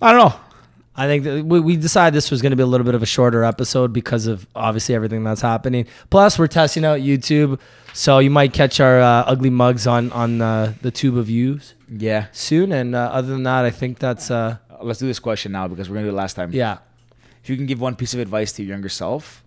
[0.00, 0.40] I don't know.
[0.98, 3.02] I think that we, we decided this was going to be a little bit of
[3.02, 5.86] a shorter episode because of obviously everything that's happening.
[6.08, 7.60] Plus, we're testing out YouTube,
[7.92, 11.74] so you might catch our uh, ugly mugs on on uh, the tube of views
[11.88, 12.26] Yeah.
[12.32, 12.72] soon.
[12.72, 15.88] And uh, other than that, I think that's uh, Let's do this question now because
[15.88, 16.52] we're gonna do it last time.
[16.52, 16.78] yeah.
[17.42, 19.44] If you can give one piece of advice to your younger self,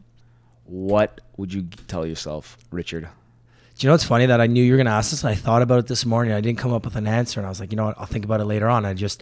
[0.65, 3.03] what would you tell yourself, Richard?
[3.03, 5.35] Do you know what's funny that I knew you were to ask this, and I
[5.35, 6.33] thought about it this morning.
[6.33, 7.99] I didn't come up with an answer, and I was like, you know what?
[7.99, 8.85] I'll think about it later on.
[8.85, 9.21] I just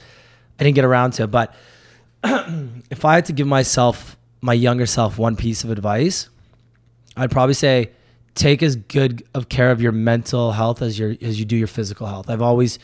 [0.60, 1.56] I didn't get around to it, but
[2.23, 6.30] if I had to give myself my younger self one piece of advice,
[7.15, 7.91] I'd probably say
[8.38, 11.67] take as good of care of your mental health as your as you do your
[11.67, 12.30] physical health.
[12.30, 12.78] I've always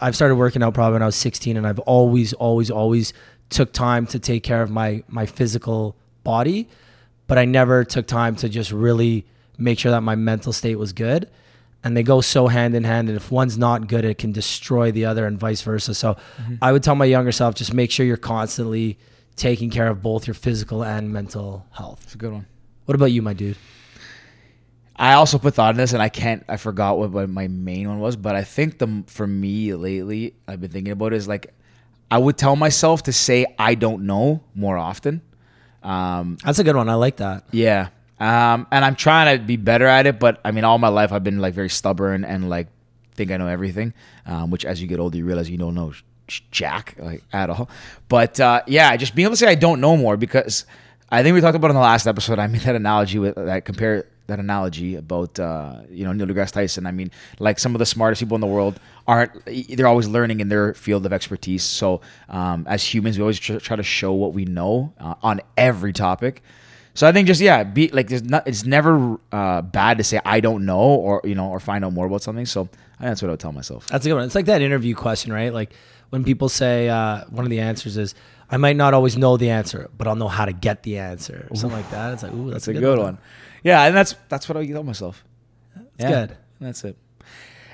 [0.00, 3.12] I've started working out probably when I was 16 and I've always always always
[3.50, 6.68] took time to take care of my my physical body,
[7.26, 9.26] but I never took time to just really
[9.58, 11.28] make sure that my mental state was good.
[11.82, 14.92] And they go so hand in hand and if one's not good it can destroy
[14.92, 15.94] the other and vice versa.
[15.94, 16.56] So mm-hmm.
[16.62, 18.98] I would tell my younger self just make sure you're constantly
[19.34, 22.02] taking care of both your physical and mental health.
[22.04, 22.46] It's a good one.
[22.84, 23.56] What about you, my dude?
[25.00, 26.44] I also put thought in this, and I can't.
[26.46, 30.34] I forgot what, what my main one was, but I think the for me lately,
[30.46, 31.54] I've been thinking about it, is like
[32.10, 35.22] I would tell myself to say I don't know more often.
[35.82, 36.90] Um, That's a good one.
[36.90, 37.44] I like that.
[37.50, 37.88] Yeah.
[38.18, 41.12] Um, and I'm trying to be better at it, but I mean, all my life
[41.12, 42.68] I've been like very stubborn and like
[43.14, 43.94] think I know everything.
[44.26, 45.94] Um, which as you get older, you realize you don't know
[46.50, 47.70] jack like at all.
[48.08, 50.66] But uh, yeah, just being able to say I don't know more because
[51.08, 52.38] I think we talked about in the last episode.
[52.38, 56.52] I made that analogy with that compare that analogy about uh, you know Neil deGrasse
[56.52, 56.86] Tyson.
[56.86, 59.32] I mean, like some of the smartest people in the world aren't
[59.76, 61.62] they're always learning in their field of expertise.
[61.62, 65.40] So um, as humans, we always tr- try to show what we know uh, on
[65.56, 66.42] every topic.
[66.94, 70.20] So I think just yeah, be like there's not it's never uh, bad to say
[70.24, 72.46] I don't know or you know or find out more about something.
[72.46, 72.68] So
[72.98, 73.86] that's what I would tell myself.
[73.88, 74.24] That's a good one.
[74.24, 75.52] It's like that interview question, right?
[75.52, 75.72] Like
[76.10, 78.14] when people say uh, one of the answers is,
[78.50, 81.46] "I might not always know the answer, but I'll know how to get the answer,"
[81.50, 82.14] or something like that.
[82.14, 83.18] It's like, ooh, that's, That's a good one.
[83.62, 85.24] Yeah, and that's that's what I tell myself.
[85.98, 86.36] It's good.
[86.60, 86.96] That's it.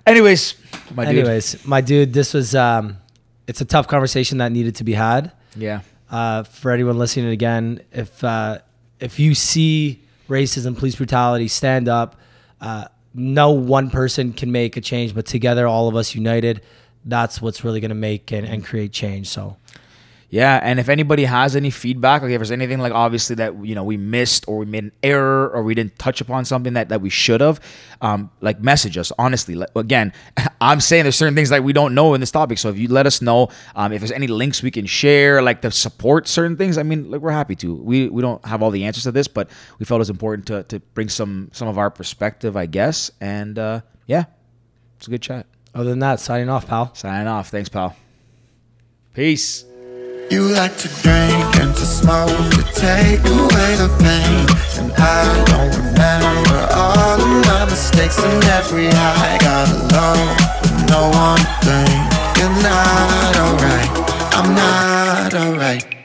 [0.06, 0.54] Anyways,
[0.94, 1.18] my dude.
[1.18, 2.98] Anyways, my dude, this was um,
[3.46, 5.32] it's a tough conversation that needed to be had.
[5.56, 5.80] Yeah.
[6.10, 8.58] uh, for anyone listening again, if uh,
[9.00, 12.16] if you see racism, police brutality, stand up.
[12.60, 12.86] uh,
[13.18, 16.60] no one person can make a change, but together, all of us united,
[17.06, 19.26] that's what's really going to make and, and create change.
[19.28, 19.56] So
[20.28, 23.76] Yeah, and if anybody has any feedback, like if there's anything like obviously that you
[23.76, 26.88] know we missed or we made an error or we didn't touch upon something that,
[26.88, 27.60] that we should have,
[28.00, 29.12] um, like message us.
[29.18, 30.12] Honestly, like, again,
[30.60, 32.58] I'm saying there's certain things that we don't know in this topic.
[32.58, 35.62] So if you let us know, um, if there's any links we can share, like
[35.62, 37.74] to support certain things, I mean, like we're happy to.
[37.76, 39.48] We we don't have all the answers to this, but
[39.78, 43.12] we felt it was important to to bring some some of our perspective, I guess.
[43.20, 44.24] And uh, yeah,
[44.96, 45.46] it's a good chat.
[45.72, 46.92] other than that, signing off, pal.
[46.96, 47.50] Signing off.
[47.50, 47.94] Thanks, pal.
[49.14, 49.64] Peace.
[50.28, 54.46] You like to drink and to smoke to take away the pain.
[54.78, 59.38] And I don't remember all of my mistakes and every high.
[59.38, 61.98] Got alone with no one thing.
[62.38, 63.90] You're not alright.
[64.34, 65.95] I'm not alright.